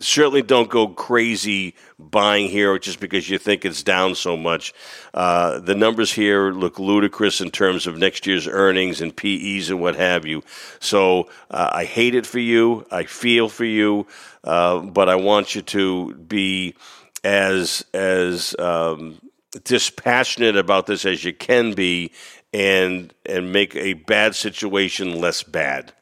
certainly 0.03 0.43
don't 0.43 0.69
go 0.69 0.89
crazy 0.89 1.75
buying 1.99 2.49
here 2.49 2.79
just 2.79 3.01
because 3.01 3.29
you 3.31 3.39
think 3.39 3.65
it's 3.65 3.83
down 3.83 4.15
so 4.15 4.37
much. 4.37 4.75
Uh, 5.15 5.61
the 5.61 5.75
numbers 5.75 6.13
here 6.13 6.51
look 6.53 6.79
ludicrous 6.79 7.41
in 7.41 7.51
terms 7.51 7.87
of 7.87 7.97
next 7.97 8.27
year's 8.27 8.47
earnings 8.47 9.01
and 9.01 9.17
PEs 9.17 9.71
and 9.71 9.81
what 9.81 9.97
have 9.97 10.27
you. 10.27 10.43
So 10.81 11.29
uh, 11.51 11.71
I 11.73 11.85
hate 11.85 12.15
it 12.15 12.27
for 12.27 12.41
you. 12.41 12.87
I 12.91 13.05
feel 13.05 13.49
for 13.49 13.65
you, 13.65 14.07
uh, 14.45 14.81
but 14.81 15.09
I 15.09 15.17
want 15.17 15.55
you 15.55 15.63
to 15.63 16.15
be 16.15 16.75
as 17.25 17.85
as 17.95 18.55
um, 18.59 19.21
dispassionate 19.65 20.57
about 20.57 20.87
this 20.87 21.05
as 21.05 21.25
you 21.25 21.33
can 21.33 21.73
be, 21.73 22.13
and 22.53 23.13
and 23.27 23.53
make 23.53 23.75
a 23.77 23.95
bad 23.95 24.35
situation 24.35 25.21
less 25.21 25.43
bad. 25.43 25.93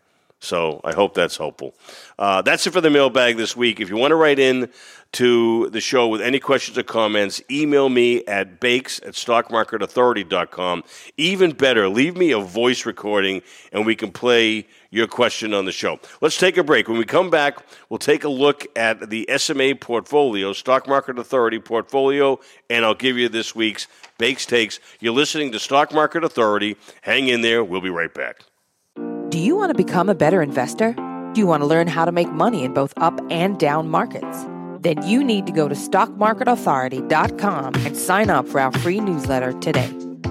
So 0.40 0.80
I 0.84 0.94
hope 0.94 1.14
that's 1.14 1.36
hopeful. 1.36 1.74
Uh, 2.18 2.40
that's 2.40 2.66
it 2.66 2.72
for 2.72 2.80
the 2.80 2.88
mailbag 2.88 3.36
this 3.36 3.54
week. 3.54 3.78
If 3.78 3.90
you 3.90 3.96
want 3.96 4.12
to 4.12 4.16
write 4.16 4.38
in 4.38 4.70
to 5.12 5.68
the 5.70 5.80
show 5.80 6.08
with 6.08 6.22
any 6.22 6.40
questions 6.40 6.78
or 6.78 6.82
comments, 6.82 7.42
email 7.50 7.90
me 7.90 8.24
at 8.24 8.58
bakes 8.58 9.00
at 9.00 9.12
stockmarketauthority.com. 9.14 10.84
Even 11.18 11.52
better, 11.52 11.90
leave 11.90 12.16
me 12.16 12.30
a 12.30 12.38
voice 12.38 12.86
recording 12.86 13.42
and 13.70 13.84
we 13.84 13.94
can 13.94 14.10
play 14.10 14.66
your 14.88 15.06
question 15.06 15.52
on 15.52 15.66
the 15.66 15.72
show. 15.72 16.00
Let's 16.22 16.38
take 16.38 16.56
a 16.56 16.64
break. 16.64 16.88
When 16.88 16.96
we 16.96 17.04
come 17.04 17.28
back, 17.28 17.58
we'll 17.90 17.98
take 17.98 18.24
a 18.24 18.28
look 18.28 18.66
at 18.76 19.10
the 19.10 19.28
SMA 19.36 19.74
portfolio, 19.74 20.54
Stock 20.54 20.88
Market 20.88 21.18
Authority 21.18 21.58
portfolio, 21.58 22.40
and 22.70 22.84
I'll 22.84 22.94
give 22.94 23.18
you 23.18 23.28
this 23.28 23.54
week's 23.54 23.88
Bakes 24.16 24.46
Takes. 24.46 24.80
You're 25.00 25.14
listening 25.14 25.52
to 25.52 25.58
Stock 25.58 25.92
Market 25.92 26.24
Authority. 26.24 26.76
Hang 27.02 27.28
in 27.28 27.42
there. 27.42 27.62
We'll 27.62 27.82
be 27.82 27.90
right 27.90 28.12
back. 28.12 28.44
Do 29.30 29.38
you 29.38 29.54
want 29.54 29.70
to 29.70 29.76
become 29.76 30.08
a 30.08 30.14
better 30.16 30.42
investor? 30.42 30.92
Do 30.92 31.34
you 31.36 31.46
want 31.46 31.62
to 31.62 31.66
learn 31.66 31.86
how 31.86 32.04
to 32.04 32.10
make 32.10 32.32
money 32.32 32.64
in 32.64 32.74
both 32.74 32.92
up 32.96 33.20
and 33.30 33.56
down 33.60 33.88
markets? 33.88 34.44
Then 34.80 35.00
you 35.06 35.22
need 35.22 35.46
to 35.46 35.52
go 35.52 35.68
to 35.68 35.74
stockmarketauthority.com 35.76 37.74
and 37.76 37.96
sign 37.96 38.28
up 38.28 38.48
for 38.48 38.60
our 38.60 38.72
free 38.72 38.98
newsletter 38.98 39.52
today. 39.60 39.88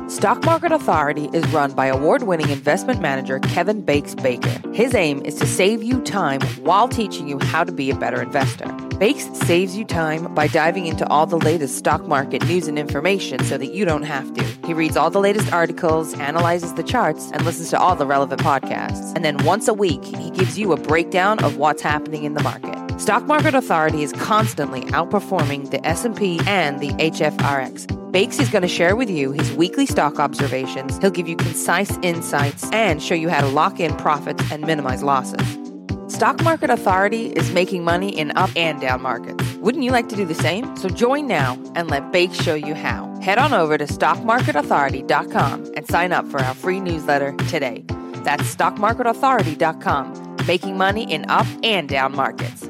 Stock 0.09 0.43
Market 0.43 0.73
Authority 0.73 1.29
is 1.31 1.47
run 1.53 1.71
by 1.71 1.85
award 1.85 2.23
winning 2.23 2.49
investment 2.49 2.99
manager 2.99 3.39
Kevin 3.39 3.85
Bakes 3.85 4.15
Baker. 4.15 4.61
His 4.73 4.93
aim 4.93 5.21
is 5.23 5.35
to 5.35 5.45
save 5.45 5.81
you 5.81 6.01
time 6.01 6.41
while 6.61 6.89
teaching 6.89 7.29
you 7.29 7.39
how 7.39 7.63
to 7.63 7.71
be 7.71 7.89
a 7.89 7.95
better 7.95 8.21
investor. 8.21 8.67
Bakes 8.99 9.29
saves 9.47 9.77
you 9.77 9.85
time 9.85 10.35
by 10.35 10.47
diving 10.47 10.85
into 10.85 11.07
all 11.07 11.25
the 11.25 11.37
latest 11.37 11.77
stock 11.77 12.05
market 12.05 12.45
news 12.45 12.67
and 12.67 12.77
information 12.77 13.41
so 13.45 13.57
that 13.57 13.67
you 13.67 13.85
don't 13.85 14.03
have 14.03 14.33
to. 14.33 14.43
He 14.67 14.73
reads 14.73 14.97
all 14.97 15.09
the 15.09 15.21
latest 15.21 15.53
articles, 15.53 16.13
analyzes 16.15 16.73
the 16.73 16.83
charts, 16.83 17.31
and 17.31 17.45
listens 17.45 17.69
to 17.69 17.79
all 17.79 17.95
the 17.95 18.05
relevant 18.05 18.41
podcasts. 18.41 19.15
And 19.15 19.23
then 19.23 19.37
once 19.45 19.69
a 19.69 19.73
week, 19.73 20.03
he 20.03 20.31
gives 20.31 20.59
you 20.59 20.73
a 20.73 20.77
breakdown 20.77 21.41
of 21.45 21.55
what's 21.55 21.81
happening 21.81 22.25
in 22.25 22.33
the 22.33 22.43
market. 22.43 22.75
Stock 22.99 23.25
Market 23.25 23.55
Authority 23.55 24.03
is 24.03 24.11
constantly 24.11 24.81
outperforming 24.91 25.71
the 25.71 25.87
S&P 25.87 26.41
and 26.45 26.81
the 26.81 26.89
HFRX. 26.89 28.11
Bakes 28.11 28.37
is 28.37 28.49
going 28.49 28.63
to 28.63 28.67
share 28.67 28.97
with 28.97 29.09
you 29.09 29.31
his 29.31 29.53
weekly 29.53 29.85
stock 29.85 30.19
observations. 30.19 30.97
He'll 30.97 31.09
give 31.09 31.29
you 31.29 31.37
concise 31.37 31.97
insights 32.01 32.69
and 32.73 33.01
show 33.01 33.15
you 33.15 33.29
how 33.29 33.39
to 33.39 33.47
lock 33.47 33.79
in 33.79 33.95
profits 33.95 34.43
and 34.51 34.61
minimize 34.67 35.03
losses. 35.03 35.58
Stock 36.19 36.43
Market 36.43 36.69
Authority 36.69 37.27
is 37.27 37.49
making 37.53 37.85
money 37.85 38.09
in 38.09 38.35
up 38.35 38.49
and 38.57 38.81
down 38.81 39.01
markets. 39.01 39.53
Wouldn't 39.53 39.85
you 39.85 39.91
like 39.91 40.09
to 40.09 40.17
do 40.17 40.25
the 40.25 40.35
same? 40.35 40.75
So 40.75 40.89
join 40.89 41.27
now 41.27 41.57
and 41.75 41.89
let 41.89 42.11
Bakes 42.11 42.35
show 42.43 42.55
you 42.55 42.75
how. 42.75 43.07
Head 43.21 43.37
on 43.37 43.53
over 43.53 43.77
to 43.77 43.85
stockmarketauthority.com 43.85 45.71
and 45.77 45.87
sign 45.87 46.11
up 46.11 46.27
for 46.27 46.41
our 46.41 46.53
free 46.53 46.81
newsletter 46.81 47.31
today. 47.47 47.85
That's 48.25 48.53
stockmarketauthority.com, 48.53 50.35
making 50.45 50.77
money 50.77 51.09
in 51.09 51.23
up 51.29 51.47
and 51.63 51.87
down 51.87 52.13
markets. 52.17 52.69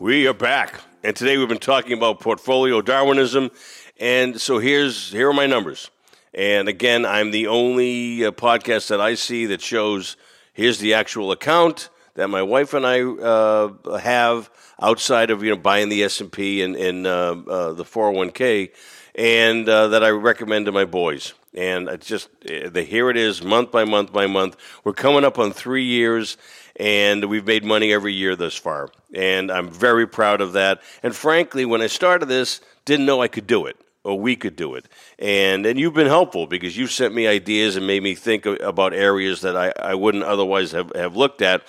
We 0.00 0.26
are 0.26 0.34
back, 0.34 0.80
and 1.04 1.14
today 1.14 1.38
we've 1.38 1.46
been 1.46 1.58
talking 1.58 1.96
about 1.96 2.18
portfolio 2.18 2.82
Darwinism. 2.82 3.52
And 4.00 4.40
so 4.40 4.58
here's 4.58 5.12
here 5.12 5.30
are 5.30 5.32
my 5.32 5.46
numbers. 5.46 5.88
And 6.34 6.66
again, 6.66 7.06
I'm 7.06 7.30
the 7.30 7.46
only 7.46 8.24
uh, 8.24 8.32
podcast 8.32 8.88
that 8.88 9.00
I 9.00 9.14
see 9.14 9.46
that 9.46 9.60
shows 9.60 10.16
here's 10.52 10.80
the 10.80 10.94
actual 10.94 11.30
account 11.30 11.90
that 12.14 12.28
my 12.28 12.42
wife 12.42 12.74
and 12.74 12.86
I 12.86 13.02
uh, 13.02 13.98
have 13.98 14.50
outside 14.80 15.30
of 15.30 15.42
you 15.42 15.50
know 15.50 15.56
buying 15.56 15.88
the 15.88 16.04
S 16.04 16.20
and 16.20 16.30
P 16.30 16.62
and, 16.62 17.06
uh, 17.06 17.10
uh 17.46 17.72
the 17.72 17.84
401k, 17.84 18.70
and 19.14 19.68
uh, 19.68 19.88
that 19.88 20.04
I 20.04 20.10
recommend 20.10 20.66
to 20.66 20.72
my 20.72 20.84
boys. 20.84 21.34
And 21.54 21.88
it's 21.88 22.06
just 22.06 22.30
eh, 22.46 22.68
the 22.68 22.82
here 22.82 23.10
it 23.10 23.16
is, 23.16 23.42
month 23.42 23.70
by 23.70 23.84
month 23.84 24.12
by 24.12 24.26
month. 24.26 24.56
We're 24.84 24.94
coming 24.94 25.24
up 25.24 25.38
on 25.38 25.52
three 25.52 25.84
years, 25.84 26.36
and 26.76 27.26
we've 27.26 27.46
made 27.46 27.64
money 27.64 27.92
every 27.92 28.14
year 28.14 28.36
thus 28.36 28.54
far. 28.54 28.88
And 29.14 29.50
I'm 29.50 29.68
very 29.68 30.06
proud 30.06 30.40
of 30.40 30.54
that. 30.54 30.80
And 31.02 31.14
frankly, 31.14 31.64
when 31.64 31.82
I 31.82 31.88
started 31.88 32.26
this, 32.26 32.60
didn't 32.84 33.06
know 33.06 33.20
I 33.20 33.28
could 33.28 33.46
do 33.46 33.66
it 33.66 33.76
or 34.04 34.18
we 34.18 34.34
could 34.36 34.56
do 34.56 34.74
it. 34.74 34.86
And 35.18 35.66
and 35.66 35.78
you've 35.78 35.94
been 35.94 36.06
helpful 36.06 36.46
because 36.46 36.76
you've 36.76 36.90
sent 36.90 37.14
me 37.14 37.26
ideas 37.26 37.76
and 37.76 37.86
made 37.86 38.02
me 38.02 38.14
think 38.14 38.46
about 38.46 38.94
areas 38.94 39.42
that 39.42 39.56
I, 39.56 39.72
I 39.78 39.94
wouldn't 39.94 40.24
otherwise 40.24 40.72
have, 40.72 40.90
have 40.94 41.16
looked 41.16 41.42
at. 41.42 41.62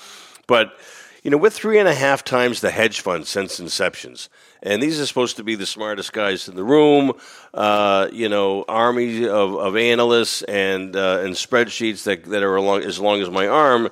But 0.48 0.78
you 1.24 1.32
know, 1.32 1.38
we're 1.38 1.50
three 1.50 1.80
and 1.80 1.88
a 1.88 1.94
half 1.94 2.26
times 2.26 2.60
the 2.60 2.70
hedge 2.70 3.00
fund 3.00 3.26
since 3.26 3.60
inceptions. 3.60 4.28
And 4.62 4.84
these 4.84 5.00
are 5.00 5.06
supposed 5.06 5.38
to 5.38 5.44
be 5.44 5.56
the 5.56 5.66
smartest 5.66 6.12
guys 6.12 6.50
in 6.50 6.56
the 6.56 6.64
room, 6.64 7.14
uh, 7.54 8.10
you 8.12 8.28
know, 8.28 8.66
army 8.68 9.26
of, 9.28 9.56
of 9.56 9.78
analysts 9.78 10.42
and 10.44 10.96
uh, 10.96 11.20
and 11.22 11.34
spreadsheets 11.34 12.04
that, 12.04 12.26
that 12.26 12.44
are 12.44 12.56
along, 12.58 12.84
as 12.84 13.00
long 13.00 13.22
as 13.22 13.30
my 13.30 13.48
arm. 13.48 13.90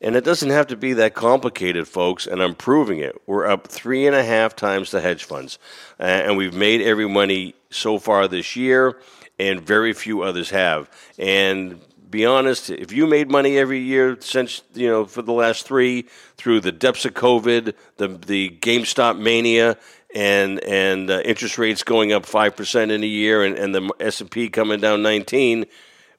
And 0.00 0.16
it 0.16 0.24
doesn't 0.24 0.50
have 0.50 0.66
to 0.66 0.76
be 0.76 0.94
that 0.94 1.14
complicated, 1.14 1.88
folks, 1.88 2.26
and 2.26 2.42
I'm 2.42 2.54
proving 2.54 2.98
it. 2.98 3.22
We're 3.26 3.46
up 3.46 3.68
three 3.68 4.06
and 4.06 4.14
a 4.14 4.22
half 4.22 4.54
times 4.54 4.90
the 4.90 5.00
hedge 5.00 5.24
funds. 5.24 5.58
Uh, 5.98 6.02
and 6.02 6.36
we've 6.36 6.54
made 6.54 6.82
every 6.82 7.08
money 7.08 7.54
so 7.70 7.98
far 7.98 8.28
this 8.28 8.54
year, 8.54 8.98
and 9.38 9.60
very 9.60 9.92
few 9.92 10.22
others 10.22 10.50
have. 10.50 10.90
And 11.18 11.80
be 12.14 12.24
honest, 12.24 12.70
if 12.70 12.92
you 12.92 13.08
made 13.08 13.28
money 13.28 13.58
every 13.58 13.80
year 13.80 14.16
since, 14.20 14.62
you 14.72 14.88
know, 14.88 15.04
for 15.04 15.20
the 15.20 15.32
last 15.32 15.66
three, 15.66 16.06
through 16.36 16.60
the 16.60 16.70
depths 16.70 17.04
of 17.04 17.12
COVID, 17.14 17.74
the, 17.96 18.06
the 18.06 18.50
GameStop 18.60 19.18
mania, 19.18 19.76
and 20.14 20.62
and 20.62 21.10
uh, 21.10 21.18
interest 21.24 21.58
rates 21.58 21.82
going 21.82 22.12
up 22.12 22.24
5% 22.24 22.90
in 22.92 23.02
a 23.02 23.06
year 23.06 23.42
and, 23.42 23.56
and 23.56 23.74
the 23.74 23.92
S&P 23.98 24.48
coming 24.48 24.78
down 24.78 25.02
19, 25.02 25.66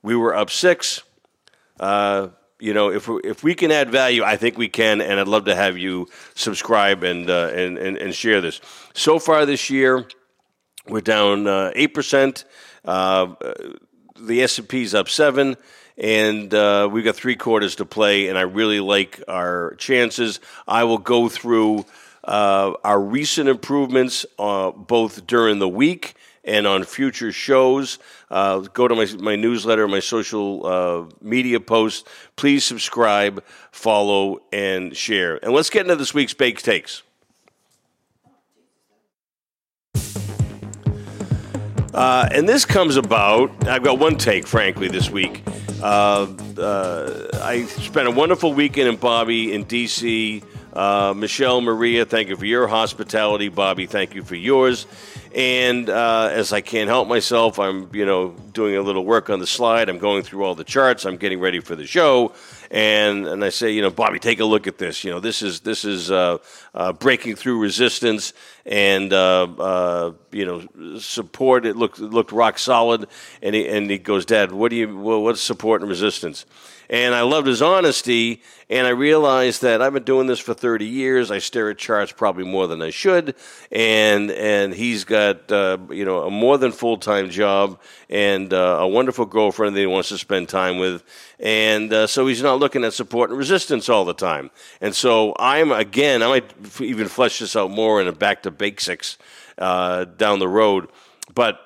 we 0.02 0.18
were 0.18 0.36
up 0.36 0.50
6. 0.50 1.02
Uh, 1.80 2.28
you 2.60 2.74
know, 2.74 2.92
if 2.92 3.08
we, 3.08 3.22
if 3.24 3.42
we 3.42 3.56
can 3.56 3.72
add 3.72 3.90
value, 3.90 4.22
I 4.22 4.36
think 4.36 4.58
we 4.58 4.68
can, 4.68 5.00
and 5.00 5.18
I'd 5.18 5.30
love 5.30 5.46
to 5.46 5.56
have 5.56 5.78
you 5.78 6.10
subscribe 6.34 7.04
and 7.04 7.30
uh, 7.30 7.52
and, 7.54 7.78
and 7.78 7.98
and 7.98 8.14
share 8.14 8.42
this. 8.42 8.60
So 8.94 9.18
far 9.18 9.46
this 9.46 9.70
year, 9.70 10.06
we're 10.90 11.00
down 11.00 11.48
uh, 11.48 11.72
eight 11.74 11.94
percent. 11.94 12.44
Uh, 12.84 13.36
the 14.20 14.42
S&P 14.44 14.82
is 14.82 14.96
up 14.96 15.10
seven, 15.10 15.58
and 15.98 16.54
uh, 16.54 16.90
we've 16.92 17.06
got 17.06 17.16
three 17.16 17.36
quarters 17.36 17.76
to 17.76 17.86
play, 17.86 18.28
and 18.28 18.38
I 18.38 18.42
really 18.42 18.80
like 18.80 19.24
our 19.28 19.76
chances. 19.76 20.40
I 20.68 20.84
will 20.84 20.98
go 20.98 21.30
through 21.30 21.86
uh, 22.24 22.74
our 22.84 23.00
recent 23.00 23.48
improvements 23.48 24.26
uh, 24.40 24.72
both 24.72 25.26
during 25.28 25.60
the 25.60 25.70
week 25.70 26.16
and 26.44 26.68
on 26.68 26.84
future 26.84 27.32
shows. 27.32 27.98
Uh, 28.30 28.60
go 28.60 28.88
to 28.88 28.96
my, 28.96 29.06
my 29.20 29.36
newsletter, 29.36 29.88
my 29.88 30.00
social 30.00 30.66
uh, 30.66 31.06
media 31.22 31.60
posts. 31.60 32.08
Please 32.36 32.64
subscribe, 32.64 33.44
follow, 33.72 34.40
and 34.52 34.96
share. 34.96 35.44
And 35.44 35.54
let's 35.54 35.70
get 35.70 35.82
into 35.84 35.96
this 35.96 36.14
week's 36.14 36.34
Bakes 36.34 36.62
Takes. 36.62 37.04
Uh, 41.94 42.28
and 42.32 42.48
this 42.50 42.66
comes 42.66 42.98
about, 42.98 43.68
I've 43.68 43.84
got 43.84 44.00
one 44.00 44.18
take, 44.18 44.46
frankly, 44.46 44.90
this 44.90 45.10
week. 45.10 45.44
Uh, 45.82 46.28
uh, 46.58 47.28
I 47.44 47.66
spent 47.66 48.08
a 48.08 48.12
wonderful 48.12 48.54
weekend 48.54 48.88
in 48.88 48.96
Bobby 48.96 49.54
in 49.54 49.64
D.C. 49.64 50.42
Uh, 50.76 51.14
Michelle, 51.16 51.62
Maria, 51.62 52.06
thank 52.06 52.28
you 52.28 52.36
for 52.36 52.46
your 52.46 52.68
hospitality. 52.68 53.48
Bobby, 53.48 53.86
thank 53.86 54.14
you 54.14 54.24
for 54.24 54.36
yours. 54.36 54.88
And 55.34 55.90
uh, 55.90 56.30
as 56.34 56.52
I 56.52 56.60
can't 56.60 56.90
help 56.90 57.08
myself, 57.08 57.60
I'm 57.60 57.90
you 57.94 58.06
know 58.06 58.36
doing 58.52 58.76
a 58.76 58.82
little 58.82 59.06
work 59.06 59.30
on 59.30 59.40
the 59.40 59.48
slide. 59.48 59.88
I'm 59.88 60.00
going 60.00 60.24
through 60.24 60.44
all 60.44 60.54
the 60.54 60.66
charts. 60.66 61.06
I'm 61.06 61.16
getting 61.16 61.40
ready 61.40 61.62
for 61.62 61.78
the 61.78 61.88
show, 61.88 62.34
and 62.72 63.26
and 63.26 63.44
I 63.44 63.50
say, 63.50 63.72
you 63.72 63.82
know, 63.82 63.90
Bobby, 63.90 64.20
take 64.20 64.42
a 64.42 64.46
look 64.46 64.68
at 64.68 64.78
this. 64.78 65.06
You 65.06 65.12
know, 65.12 65.22
this 65.22 65.42
is 65.42 65.62
this 65.62 65.86
is 65.86 66.12
uh, 66.12 66.40
uh, 66.74 66.92
breaking 66.92 67.36
through 67.36 67.60
resistance 67.62 68.34
and 68.66 69.14
uh, 69.14 69.44
uh, 69.44 70.12
you 70.32 70.46
know 70.46 71.00
support. 71.00 71.66
It 71.66 71.78
looked 71.78 72.00
it 72.00 72.12
looked 72.12 72.34
rock 72.34 72.60
solid, 72.60 73.08
and 73.42 73.56
he 73.56 73.68
and 73.68 73.90
he 73.90 73.98
goes, 73.98 74.26
Dad, 74.26 74.52
what 74.52 74.72
do 74.72 74.76
you 74.76 74.98
what's 74.98 75.42
support 75.42 75.82
and 75.82 75.90
resistance? 75.90 76.46
And 76.90 77.16
I 77.16 77.22
loved 77.22 77.48
his 77.48 77.62
honesty, 77.62 78.42
and 78.70 78.86
I 78.86 78.92
realized 78.92 79.62
that 79.64 79.82
I've 79.82 79.94
been 79.94 80.04
doing 80.04 80.28
this 80.28 80.40
for 80.40 80.54
30 80.54 80.86
years. 80.86 81.32
I 81.32 81.40
stare 81.40 81.70
at 81.70 81.78
charts 81.78 82.12
probably 82.12 82.44
more 82.44 82.68
than 82.68 82.82
I 82.82 82.92
should, 82.92 83.36
and 83.72 84.30
and 84.32 84.74
he's 84.74 85.04
got 85.04 85.52
uh, 85.52 85.78
you 85.90 86.06
know 86.06 86.24
a 86.24 86.32
more 86.32 86.58
than 86.58 86.72
full 86.72 86.98
time 86.98 87.30
job 87.30 87.80
and 88.10 88.54
uh, 88.54 88.78
a 88.82 88.88
wonderful 88.88 89.26
girlfriend 89.26 89.76
that 89.76 89.80
he 89.80 89.86
wants 89.88 90.10
to 90.10 90.18
spend 90.18 90.50
time 90.50 90.78
with, 90.78 91.04
and 91.40 91.92
uh, 91.92 92.08
so 92.08 92.28
he's 92.28 92.44
not 92.44 92.60
looking 92.60 92.84
at 92.84 92.94
support 92.94 93.30
and 93.30 93.40
resistance 93.40 93.90
all 93.90 94.06
the 94.06 94.14
time. 94.14 94.52
And 94.82 94.96
so 94.96 95.36
I'm 95.40 95.72
again, 95.72 96.22
I 96.22 96.28
might 96.28 96.82
even 96.82 97.08
flesh 97.08 97.40
this 97.40 97.56
out 97.56 97.72
more 97.72 98.00
in 98.00 98.08
a 98.08 98.14
back 98.14 98.44
to 98.44 98.52
basics 98.52 99.18
uh, 99.58 100.06
down 100.06 100.40
the 100.40 100.48
road, 100.48 100.90
but 101.34 101.60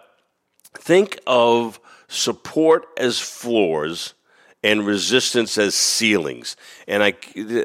think 0.73 1.19
of 1.27 1.79
support 2.07 2.85
as 2.97 3.19
floors 3.19 4.13
and 4.63 4.85
resistance 4.85 5.57
as 5.57 5.75
ceilings. 5.75 6.55
And 6.87 7.03
I, 7.03 7.13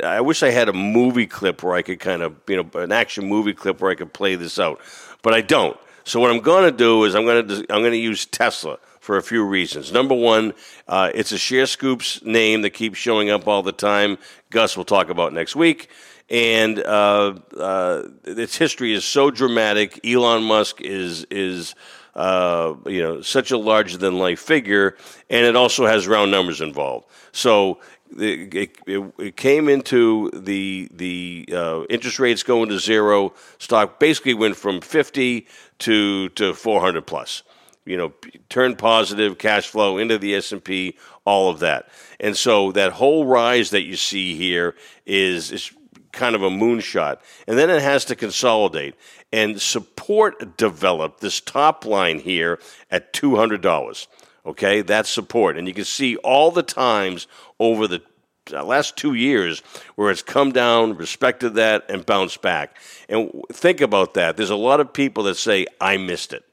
I 0.05 0.21
wish 0.21 0.43
I 0.43 0.51
had 0.51 0.69
a 0.69 0.73
movie 0.73 1.27
clip 1.27 1.63
where 1.63 1.75
I 1.75 1.83
could 1.83 2.01
kind 2.01 2.23
of, 2.23 2.37
you 2.49 2.57
know, 2.57 2.81
an 2.81 2.93
action 2.93 3.27
movie 3.27 3.55
clip 3.55 3.81
where 3.81 3.91
I 3.91 3.95
could 3.95 4.13
play 4.13 4.37
this 4.37 4.59
out, 4.59 4.81
but 5.23 5.35
I 5.35 5.41
don't. 5.41 5.77
So 6.05 6.21
what 6.21 6.31
I'm 6.31 6.41
going 6.41 6.65
to 6.65 6.77
do 6.77 7.05
is 7.05 7.15
I'm 7.15 7.25
going 7.25 7.49
to 7.49 7.55
I'm 7.71 7.81
going 7.81 7.93
to 7.93 7.97
use 7.97 8.27
Tesla 8.27 8.79
for 9.01 9.17
a 9.17 9.23
few 9.23 9.45
reasons. 9.45 9.91
Number 9.91 10.15
one, 10.15 10.55
uh, 10.87 11.11
it's 11.15 11.33
a 11.33 11.37
Sharescoops 11.37 12.25
name 12.25 12.63
that 12.63 12.71
keeps 12.71 12.99
showing 12.99 13.31
up 13.31 13.49
all 13.49 13.63
the 13.63 13.73
time. 13.73 14.19
Gus 14.51 14.77
will 14.77 14.85
talk 14.85 15.09
about 15.09 15.33
next 15.33 15.57
week. 15.57 15.89
And 16.31 16.79
uh, 16.79 17.35
uh, 17.59 18.05
its 18.25 18.57
history 18.57 18.95
is 18.95 19.05
so 19.05 19.31
dramatic. 19.31 20.01
Elon 20.07 20.43
Musk 20.43 20.81
is 20.81 21.25
is 21.31 21.75
uh, 22.17 22.75
you 22.87 23.03
know, 23.03 23.21
such 23.23 23.51
a 23.51 23.59
larger 23.59 23.99
than 23.99 24.19
life 24.19 24.41
figure, 24.41 24.97
and 25.31 25.45
it 25.45 25.57
also 25.57 25.87
has 25.87 26.07
round 26.07 26.31
numbers 26.31 26.61
involved. 26.61 27.07
So 27.33 27.81
it, 28.17 28.55
it, 28.87 29.13
it 29.19 29.37
came 29.37 29.69
into 29.69 30.31
the 30.31 30.89
the 30.93 31.49
uh, 31.53 31.85
interest 31.91 32.19
rates 32.19 32.43
going 32.43 32.69
to 32.69 32.79
zero. 32.79 33.35
Stock 33.59 33.99
basically 33.99 34.35
went 34.35 34.57
from 34.57 34.81
fifty 34.81 35.47
to 35.81 36.29
to 36.31 36.55
four 36.55 36.81
hundred 36.81 37.07
plus. 37.07 37.43
You 37.87 37.99
know, 37.99 38.15
turn 38.49 38.77
positive, 38.77 39.37
cash 39.37 39.67
flow 39.67 39.99
into 39.99 40.17
the 40.17 40.35
S 40.37 40.53
and 40.53 40.65
P, 40.65 40.97
all 41.27 41.51
of 41.51 41.59
that, 41.59 41.89
and 42.19 42.35
so 42.35 42.73
that 42.73 42.93
whole 42.93 43.27
rise 43.27 43.71
that 43.71 43.83
you 43.83 43.97
see 43.97 44.37
here 44.37 44.75
is 45.05 45.53
is 45.53 45.71
kind 46.15 46.35
of 46.35 46.43
a 46.43 46.51
moonshot. 46.51 47.19
And 47.47 47.59
then 47.59 47.71
it 47.71 47.83
has 47.83 48.05
to 48.07 48.17
consolidate 48.17 48.95
and 49.33 49.61
support 49.61 50.57
develop 50.57 51.21
this 51.21 51.41
top 51.41 51.85
line 51.85 52.21
here 52.21 52.59
at 52.91 53.13
$200. 53.13 54.07
Okay, 54.47 54.83
that's 54.83 55.11
support. 55.11 55.57
And 55.57 55.67
you 55.67 55.75
can 55.75 55.85
see 55.85 56.17
all 56.17 56.51
the 56.51 56.63
times 56.63 57.27
over 57.59 57.89
the 57.89 58.03
last 58.51 58.97
two 58.97 59.15
years 59.15 59.61
where 59.95 60.11
it's 60.11 60.23
come 60.23 60.53
down, 60.53 60.97
respected 60.97 61.55
that, 61.55 61.87
and 61.89 62.05
bounced 62.05 62.43
back. 62.43 62.79
And 63.09 63.31
think 63.53 63.81
about 63.81 64.15
that. 64.15 64.37
There's 64.37 64.51
a 64.51 64.57
lot 64.57 64.81
of 64.81 64.93
people 64.93 65.25
that 65.25 65.37
say, 65.37 65.67
I 65.81 65.97
missed 65.97 66.33
it. 66.33 66.45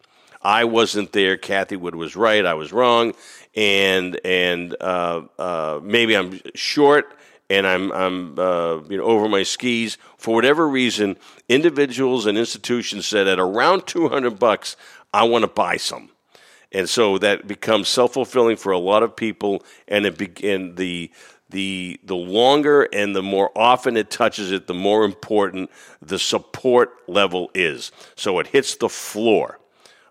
I 0.42 0.64
wasn't 0.64 1.12
there. 1.12 1.38
Cathie 1.38 1.76
Wood 1.76 1.96
was 1.96 2.16
right. 2.16 2.46
I 2.46 2.54
was 2.54 2.72
wrong. 2.72 3.14
And, 3.56 4.20
and 4.26 4.76
uh, 4.80 5.22
uh, 5.38 5.80
maybe 5.84 6.16
I'm 6.16 6.40
short 6.56 7.14
and 7.52 7.68
I'm, 7.68 7.92
I'm 7.92 8.40
uh, 8.40 8.78
you 8.88 8.98
know, 8.98 9.04
over 9.04 9.28
my 9.28 9.44
skis. 9.44 9.98
For 10.16 10.34
whatever 10.34 10.70
reason, 10.70 11.18
individuals 11.50 12.26
and 12.26 12.38
institutions 12.38 13.06
said 13.06 13.28
at 13.28 13.40
around 13.40 13.88
200 13.88 14.40
bucks, 14.40 14.78
I 15.14 15.24
want 15.24 15.44
to 15.44 15.50
buy 15.50 15.76
some. 15.76 16.12
And 16.72 16.88
so 16.88 17.18
that 17.18 17.48
becomes 17.48 17.90
self 17.90 18.14
fulfilling 18.14 18.56
for 18.56 18.72
a 18.72 18.78
lot 18.78 19.04
of 19.04 19.18
people, 19.18 19.64
and 19.90 20.06
it 20.06 20.18
begin 20.18 20.76
the 20.76 21.12
the 21.50 22.00
the 22.06 22.16
longer 22.16 22.84
and 22.94 23.14
the 23.14 23.22
more 23.22 23.52
often 23.54 23.98
it 23.98 24.10
touches 24.10 24.54
it, 24.54 24.68
the 24.68 24.74
more 24.74 25.04
important 25.04 25.70
the 26.02 26.18
support 26.18 26.94
level 27.10 27.52
is. 27.54 27.92
So 28.16 28.40
it 28.40 28.48
hits 28.48 28.78
the 28.78 28.88
floor. 28.88 29.60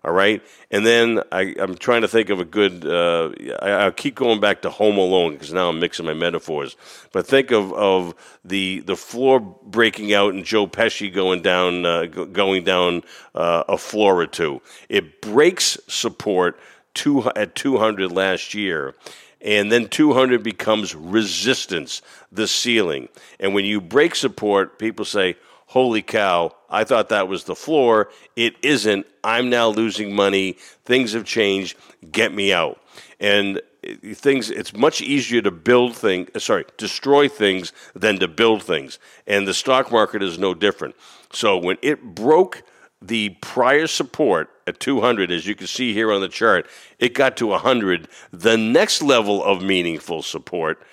All 0.03 0.13
right, 0.13 0.41
and 0.71 0.83
then 0.83 1.21
I, 1.31 1.53
am 1.59 1.75
trying 1.75 2.01
to 2.01 2.07
think 2.07 2.31
of 2.31 2.39
a 2.39 2.45
good. 2.45 2.83
Uh, 2.85 3.29
I, 3.61 3.85
will 3.85 3.91
keep 3.91 4.15
going 4.15 4.39
back 4.39 4.63
to 4.63 4.71
Home 4.71 4.97
Alone 4.97 5.33
because 5.33 5.53
now 5.53 5.69
I'm 5.69 5.79
mixing 5.79 6.07
my 6.07 6.15
metaphors. 6.15 6.75
But 7.11 7.27
think 7.27 7.51
of, 7.51 7.71
of 7.73 8.15
the 8.43 8.79
the 8.79 8.95
floor 8.95 9.39
breaking 9.39 10.11
out 10.11 10.33
and 10.33 10.43
Joe 10.43 10.65
Pesci 10.65 11.13
going 11.13 11.43
down 11.43 11.85
uh, 11.85 12.05
going 12.05 12.63
down 12.63 13.03
uh, 13.35 13.63
a 13.69 13.77
floor 13.77 14.19
or 14.19 14.25
two. 14.25 14.63
It 14.89 15.21
breaks 15.21 15.77
support 15.87 16.59
two, 16.93 17.29
at 17.35 17.55
200 17.55 18.11
last 18.11 18.53
year. 18.53 18.95
And 19.43 19.71
then 19.71 19.87
200 19.87 20.43
becomes 20.43 20.93
resistance, 20.93 22.03
the 22.31 22.47
ceiling. 22.47 23.09
And 23.39 23.55
when 23.55 23.65
you 23.65 23.81
break 23.81 24.13
support, 24.13 24.77
people 24.77 25.03
say, 25.03 25.35
holy 25.71 26.01
cow, 26.01 26.53
I 26.69 26.83
thought 26.83 27.07
that 27.09 27.29
was 27.29 27.45
the 27.45 27.55
floor. 27.55 28.09
It 28.35 28.55
isn't. 28.61 29.05
I'm 29.23 29.49
now 29.49 29.69
losing 29.69 30.13
money. 30.13 30.57
Things 30.83 31.13
have 31.13 31.23
changed. 31.23 31.77
Get 32.11 32.33
me 32.33 32.51
out. 32.51 32.81
And 33.21 33.61
eh, 33.81 34.13
things 34.13 34.49
it's 34.49 34.73
much 34.73 34.99
easier 34.99 35.41
to 35.41 35.51
build 35.51 35.95
things 35.95 36.29
eh, 36.35 36.39
sorry 36.39 36.65
destroy 36.77 37.29
things 37.29 37.71
than 37.95 38.19
to 38.19 38.27
build 38.27 38.61
things 38.63 38.99
and 39.25 39.47
the 39.47 39.53
stock 39.53 39.91
market 39.91 40.21
is 40.21 40.37
no 40.37 40.53
different 40.53 40.95
so 41.31 41.57
when 41.57 41.77
it 41.81 41.99
broke 42.15 42.63
the 43.01 43.29
prior 43.41 43.87
support 43.87 44.49
at 44.67 44.79
200 44.79 45.31
as 45.31 45.47
you 45.47 45.55
can 45.55 45.67
see 45.67 45.93
here 45.93 46.11
on 46.11 46.21
the 46.21 46.29
chart 46.29 46.67
it 46.99 47.15
got 47.15 47.35
to 47.37 47.47
100 47.47 48.07
the 48.31 48.57
next 48.57 49.01
level 49.01 49.43
of 49.43 49.63
meaningful 49.63 50.21
support 50.21 50.83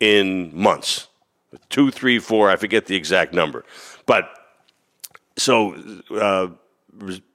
in 0.00 0.50
months 0.54 1.08
two 1.68 1.90
three 1.90 2.18
four 2.18 2.50
i 2.50 2.56
forget 2.56 2.86
the 2.86 2.96
exact 2.96 3.34
number 3.34 3.64
but 4.06 4.28
so 5.36 5.76
uh, 6.10 6.48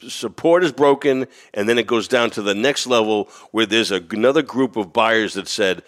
support 0.07 0.63
is 0.63 0.71
broken, 0.71 1.27
and 1.53 1.69
then 1.69 1.77
it 1.77 1.87
goes 1.87 2.07
down 2.07 2.29
to 2.31 2.41
the 2.41 2.55
next 2.55 2.87
level 2.87 3.29
where 3.51 3.65
there's 3.65 3.91
a, 3.91 4.03
another 4.11 4.41
group 4.41 4.75
of 4.75 4.91
buyers 4.91 5.35
that 5.35 5.47
said, 5.47 5.83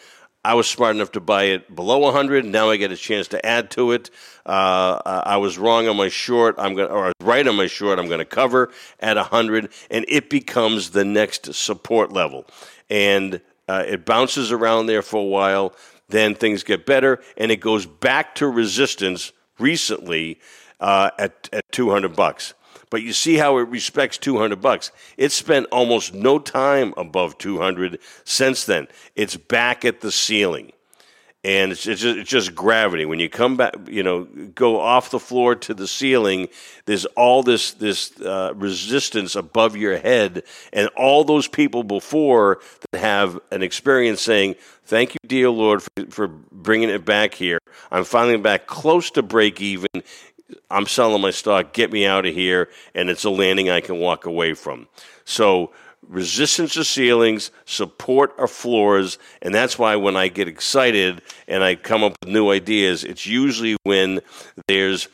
I 0.46 0.56
was 0.56 0.70
smart 0.70 0.96
enough 0.96 1.14
to 1.14 1.22
buy 1.22 1.44
it 1.46 1.74
below 1.74 2.00
100. 2.00 2.44
Now 2.44 2.70
I 2.70 2.76
get 2.76 2.92
a 2.92 2.98
chance 2.98 3.30
to 3.30 3.46
add 3.46 3.72
to 3.72 3.94
it. 3.94 4.10
Uh, 4.46 5.00
I 5.06 5.38
was 5.38 5.58
wrong 5.58 5.88
on 5.88 5.96
my 5.96 6.10
short. 6.10 6.56
I'm 6.58 6.76
going, 6.76 6.92
or 6.92 7.06
I 7.06 7.08
was 7.08 7.14
right 7.22 7.48
on 7.48 7.56
my 7.56 7.68
short. 7.68 7.98
I'm 7.98 8.08
going 8.08 8.20
to 8.20 8.26
cover 8.26 8.70
at 9.00 9.16
100, 9.16 9.72
and 9.90 10.06
it 10.10 10.30
becomes 10.30 10.90
the 10.90 11.06
next 11.06 11.54
support 11.56 12.12
level. 12.12 12.46
And 12.90 13.40
uh, 13.70 13.86
it 13.88 14.06
bounces 14.06 14.52
around 14.52 14.88
there 14.88 15.02
for 15.02 15.22
a 15.22 15.26
while. 15.26 15.74
Then 16.10 16.36
things 16.36 16.64
get 16.64 16.86
better, 16.86 17.24
and 17.38 17.50
it 17.50 17.62
goes 17.62 17.86
back 17.86 18.36
to 18.36 18.48
resistance 18.48 19.32
recently 19.58 20.40
uh, 20.84 21.12
at, 21.18 21.50
at 21.54 21.64
200 21.72 22.16
bucks. 22.16 22.54
But 22.90 23.02
you 23.02 23.14
see 23.14 23.38
how 23.38 23.58
it 23.58 23.70
respects 23.70 24.18
200 24.20 24.62
bucks. 24.62 24.92
It 25.18 25.32
spent 25.32 25.66
almost 25.72 26.14
no 26.14 26.38
time 26.38 26.94
above 26.98 27.38
200 27.40 28.00
since 28.26 28.66
then. 28.66 28.88
It's 29.16 29.38
back 29.38 29.86
at 29.86 30.02
the 30.02 30.12
ceiling. 30.12 30.74
and 31.44 31.72
it's, 31.72 31.88
it's, 31.88 32.02
just, 32.02 32.18
it's 32.18 32.30
just 32.30 32.56
gravity. 32.56 33.06
When 33.06 33.20
you 33.20 33.30
come 33.30 33.58
back, 33.58 33.76
you 33.90 34.04
know, 34.04 34.26
go 34.56 34.80
off 34.80 35.12
the 35.12 35.20
floor 35.20 35.56
to 35.56 35.74
the 35.74 35.88
ceiling, 35.88 36.48
there's 36.86 37.06
all 37.18 37.44
this 37.44 37.72
this 37.74 38.20
uh, 38.22 38.54
resistance 38.56 39.36
above 39.36 39.76
your 39.76 39.98
head, 39.98 40.44
and 40.72 40.88
all 40.96 41.24
those 41.24 41.48
people 41.48 41.84
before 41.84 42.60
that 42.92 43.00
have 43.00 43.40
an 43.52 43.64
experience 43.64 44.22
saying, 44.22 44.56
"Thank 44.86 45.16
you, 45.16 45.20
dear 45.28 45.50
Lord, 45.50 45.84
for, 45.84 46.06
for 46.10 46.28
bringing 46.28 46.90
it 46.90 47.06
back 47.06 47.34
here. 47.34 47.60
I'm 47.92 48.06
finally 48.06 48.38
back 48.38 48.68
close 48.68 49.12
to 49.12 49.22
break 49.22 49.62
even. 49.62 49.88
I'm 50.70 50.88
selling 50.88 51.22
my 51.22 51.32
stock. 51.32 51.74
Get 51.74 51.92
me 51.92 52.06
out 52.06 52.26
of 52.26 52.34
here, 52.34 52.70
and 52.96 53.10
it's 53.10 53.24
a 53.24 53.30
landing 53.30 53.70
I 53.70 53.82
can 53.82 53.98
walk 53.98 54.26
away 54.26 54.54
from." 54.54 54.88
So 55.26 55.72
resistance 56.08 56.74
to 56.74 56.84
ceilings, 56.84 57.52
support 57.66 58.34
our 58.38 58.48
floors, 58.48 59.18
and 59.42 59.54
that's 59.54 59.80
why 59.80 59.96
when 59.96 60.16
I 60.16 60.28
get 60.28 60.48
excited 60.48 61.22
and 61.48 61.64
I 61.64 61.76
come 61.76 62.04
up 62.04 62.16
with 62.22 62.32
new 62.32 62.52
ideas, 62.52 63.04
it's 63.04 63.26
usually 63.26 63.78
when 63.84 64.20
there's 64.68 65.08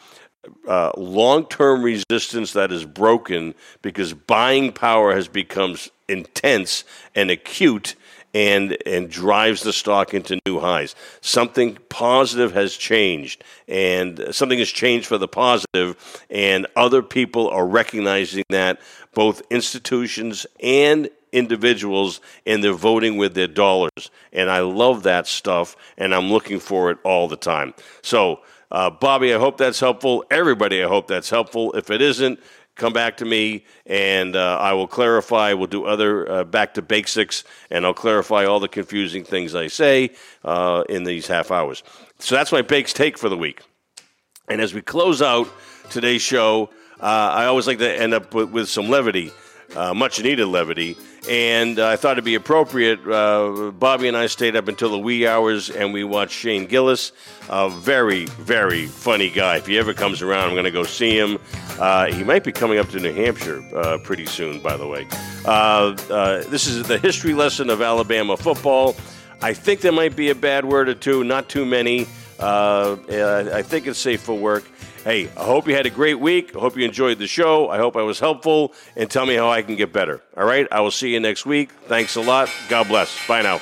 uh, 0.67 0.91
long 0.97 1.45
term 1.45 1.84
resistance 1.84 2.54
that 2.54 2.71
is 2.71 2.86
broken 2.86 3.54
because 3.82 4.13
buying 4.13 4.71
power 4.71 5.13
has 5.13 5.28
become 5.28 5.75
intense 6.08 6.84
and 7.15 7.30
acute 7.30 7.95
and 8.34 8.78
and 8.86 9.10
drives 9.10 9.63
the 9.63 9.74
stock 9.74 10.13
into 10.13 10.39
new 10.46 10.60
highs. 10.60 10.96
Something 11.22 11.78
positive 11.89 12.54
has 12.54 12.76
changed, 12.76 13.44
and 13.68 14.28
something 14.32 14.60
has 14.60 14.70
changed 14.70 15.08
for 15.08 15.18
the 15.18 15.28
positive, 15.28 15.98
and 16.30 16.68
other 16.76 17.02
people 17.02 17.50
are 17.50 17.68
recognizing 17.68 18.44
that 18.50 18.80
both 19.13 19.42
institutions 19.50 20.46
and 20.62 21.10
individuals 21.32 22.22
and 22.46 22.63
they're 22.63 22.74
voting 22.74 23.18
with 23.18 23.34
their 23.34 23.48
dollars. 23.48 24.10
And 24.34 24.50
I 24.50 24.62
love 24.62 25.04
that 25.04 25.28
stuff, 25.28 25.76
and 25.98 26.13
I'm 26.13 26.32
looking 26.32 26.60
for 26.60 26.92
it 26.92 26.98
all 27.04 27.28
the 27.28 27.38
time. 27.38 27.74
So, 28.02 28.42
uh, 28.72 28.89
Bobby, 28.89 29.34
I 29.34 29.39
hope 29.39 29.58
that's 29.58 29.80
helpful. 29.80 30.24
Everybody, 30.30 30.84
I 30.84 30.88
hope 30.88 31.08
that's 31.08 31.30
helpful. 31.30 31.72
If 31.74 31.89
it 31.89 32.02
isn't, 32.02 32.39
come 32.80 32.94
back 32.94 33.18
to 33.18 33.26
me 33.26 33.65
and 33.86 34.36
uh, 34.36 34.58
I 34.58 34.74
will 34.74 34.88
clarify. 34.88 35.54
We'll 35.54 35.68
do 35.68 35.86
other 35.86 36.32
uh, 36.32 36.44
back 36.46 36.74
to 36.76 36.82
basics 36.82 37.44
and 37.70 37.86
I'll 37.86 37.94
clarify 37.94 38.46
all 38.46 38.60
the 38.60 38.68
confusing 38.68 39.24
things 39.24 39.54
I 39.54 39.68
say 39.68 40.12
uh, 40.44 40.84
in 40.89 41.04
these 41.04 41.28
half 41.28 41.52
hours. 41.52 41.84
So 42.20 42.36
that's 42.36 42.52
my 42.52 42.62
bakes 42.62 42.94
take 42.94 43.18
for 43.18 43.30
the 43.30 43.38
week. 43.38 43.62
And 44.48 44.62
as 44.62 44.74
we 44.74 44.82
close 44.82 45.22
out 45.22 45.48
today's 45.92 46.22
show, 46.22 46.72
uh, 47.00 47.04
I 47.06 47.46
always 47.46 47.68
like 47.68 47.78
to 47.80 47.94
end 47.94 48.13
up 48.13 48.34
with, 48.34 48.50
with 48.50 48.68
some 48.68 48.89
levity, 48.89 49.32
uh, 49.76 49.94
much 49.94 50.22
needed 50.22 50.46
levity. 50.48 50.98
And 51.30 51.80
I 51.80 51.96
thought 51.98 52.13
it'd 52.13 52.24
be 52.26 52.36
appropriate. 52.36 53.06
Uh, 53.08 53.72
Bobby 53.72 54.08
and 54.08 54.18
I 54.18 54.28
stayed 54.28 54.56
up 54.56 54.68
until 54.68 54.89
the 54.89 54.98
wee 54.98 55.28
hours 55.28 55.70
and 55.70 55.94
we 55.94 56.04
watched 56.04 56.34
Shane 56.34 56.65
Gillis, 56.65 57.12
a 57.50 57.70
very, 57.70 58.26
very 58.26 58.88
funny 58.88 59.30
guy. 59.30 59.58
If 59.58 59.68
he 59.68 59.78
ever 59.78 59.94
comes 59.94 60.22
around, 60.22 60.50
I'm 60.50 60.56
going 60.56 60.65
to 60.65 60.72
go 60.72 60.84
see 60.84 61.18
him. 61.18 61.38
Uh, 61.80 62.12
he 62.12 62.24
might 62.24 62.44
be 62.44 62.52
coming 62.52 62.78
up 62.78 62.89
to 62.89 63.00
New 63.00 63.13
Hampshire 63.13 63.63
uh, 63.76 63.98
pretty 64.00 64.26
soon, 64.26 64.60
by 64.60 64.76
the 64.76 64.86
way. 64.86 65.08
Uh, 65.46 65.96
uh, 66.10 66.44
this 66.50 66.68
is 66.68 66.84
the 66.88 66.98
history 66.98 67.34
lesson 67.34 67.70
of 67.70 67.82
Alabama 67.82 68.36
football. 68.36 68.96
I 69.42 69.54
think 69.54 69.80
there 69.80 69.94
might 69.94 70.15
be 70.15 70.30
a 70.30 70.36
bad 70.36 70.65
word 70.65 70.89
or 70.89 70.96
two, 70.96 71.24
not 71.24 71.48
too 71.48 71.65
many. 71.65 72.08
I 72.39 73.62
think 73.63 73.88
it's 73.88 74.00
safe 74.00 74.22
for 74.22 74.38
work. 74.38 74.65
Hey, 75.06 75.30
I 75.38 75.46
hope 75.46 75.65
you 75.68 75.76
had 75.76 75.86
a 75.86 75.89
great 75.89 76.20
week. 76.20 76.54
I 76.56 76.60
hope 76.60 76.76
you 76.76 76.84
enjoyed 76.84 77.20
the 77.20 77.28
show. 77.28 77.70
I 77.70 77.78
hope 77.78 77.96
I 77.96 78.02
was 78.02 78.20
helpful. 78.20 78.74
And 78.98 79.10
tell 79.10 79.26
me 79.26 79.36
how 79.36 79.50
I 79.50 79.62
can 79.62 79.78
get 79.78 79.94
better. 79.94 80.22
All 80.36 80.46
right? 80.46 80.68
I 80.72 80.82
will 80.82 80.92
see 80.92 81.13
you 81.13 81.22
next 81.22 81.46
week. 81.46 81.72
Thanks 81.88 82.18
a 82.18 82.22
lot. 82.22 82.50
God 82.68 82.89
bless. 82.89 83.26
Bye 83.26 83.42
now. 83.42 83.62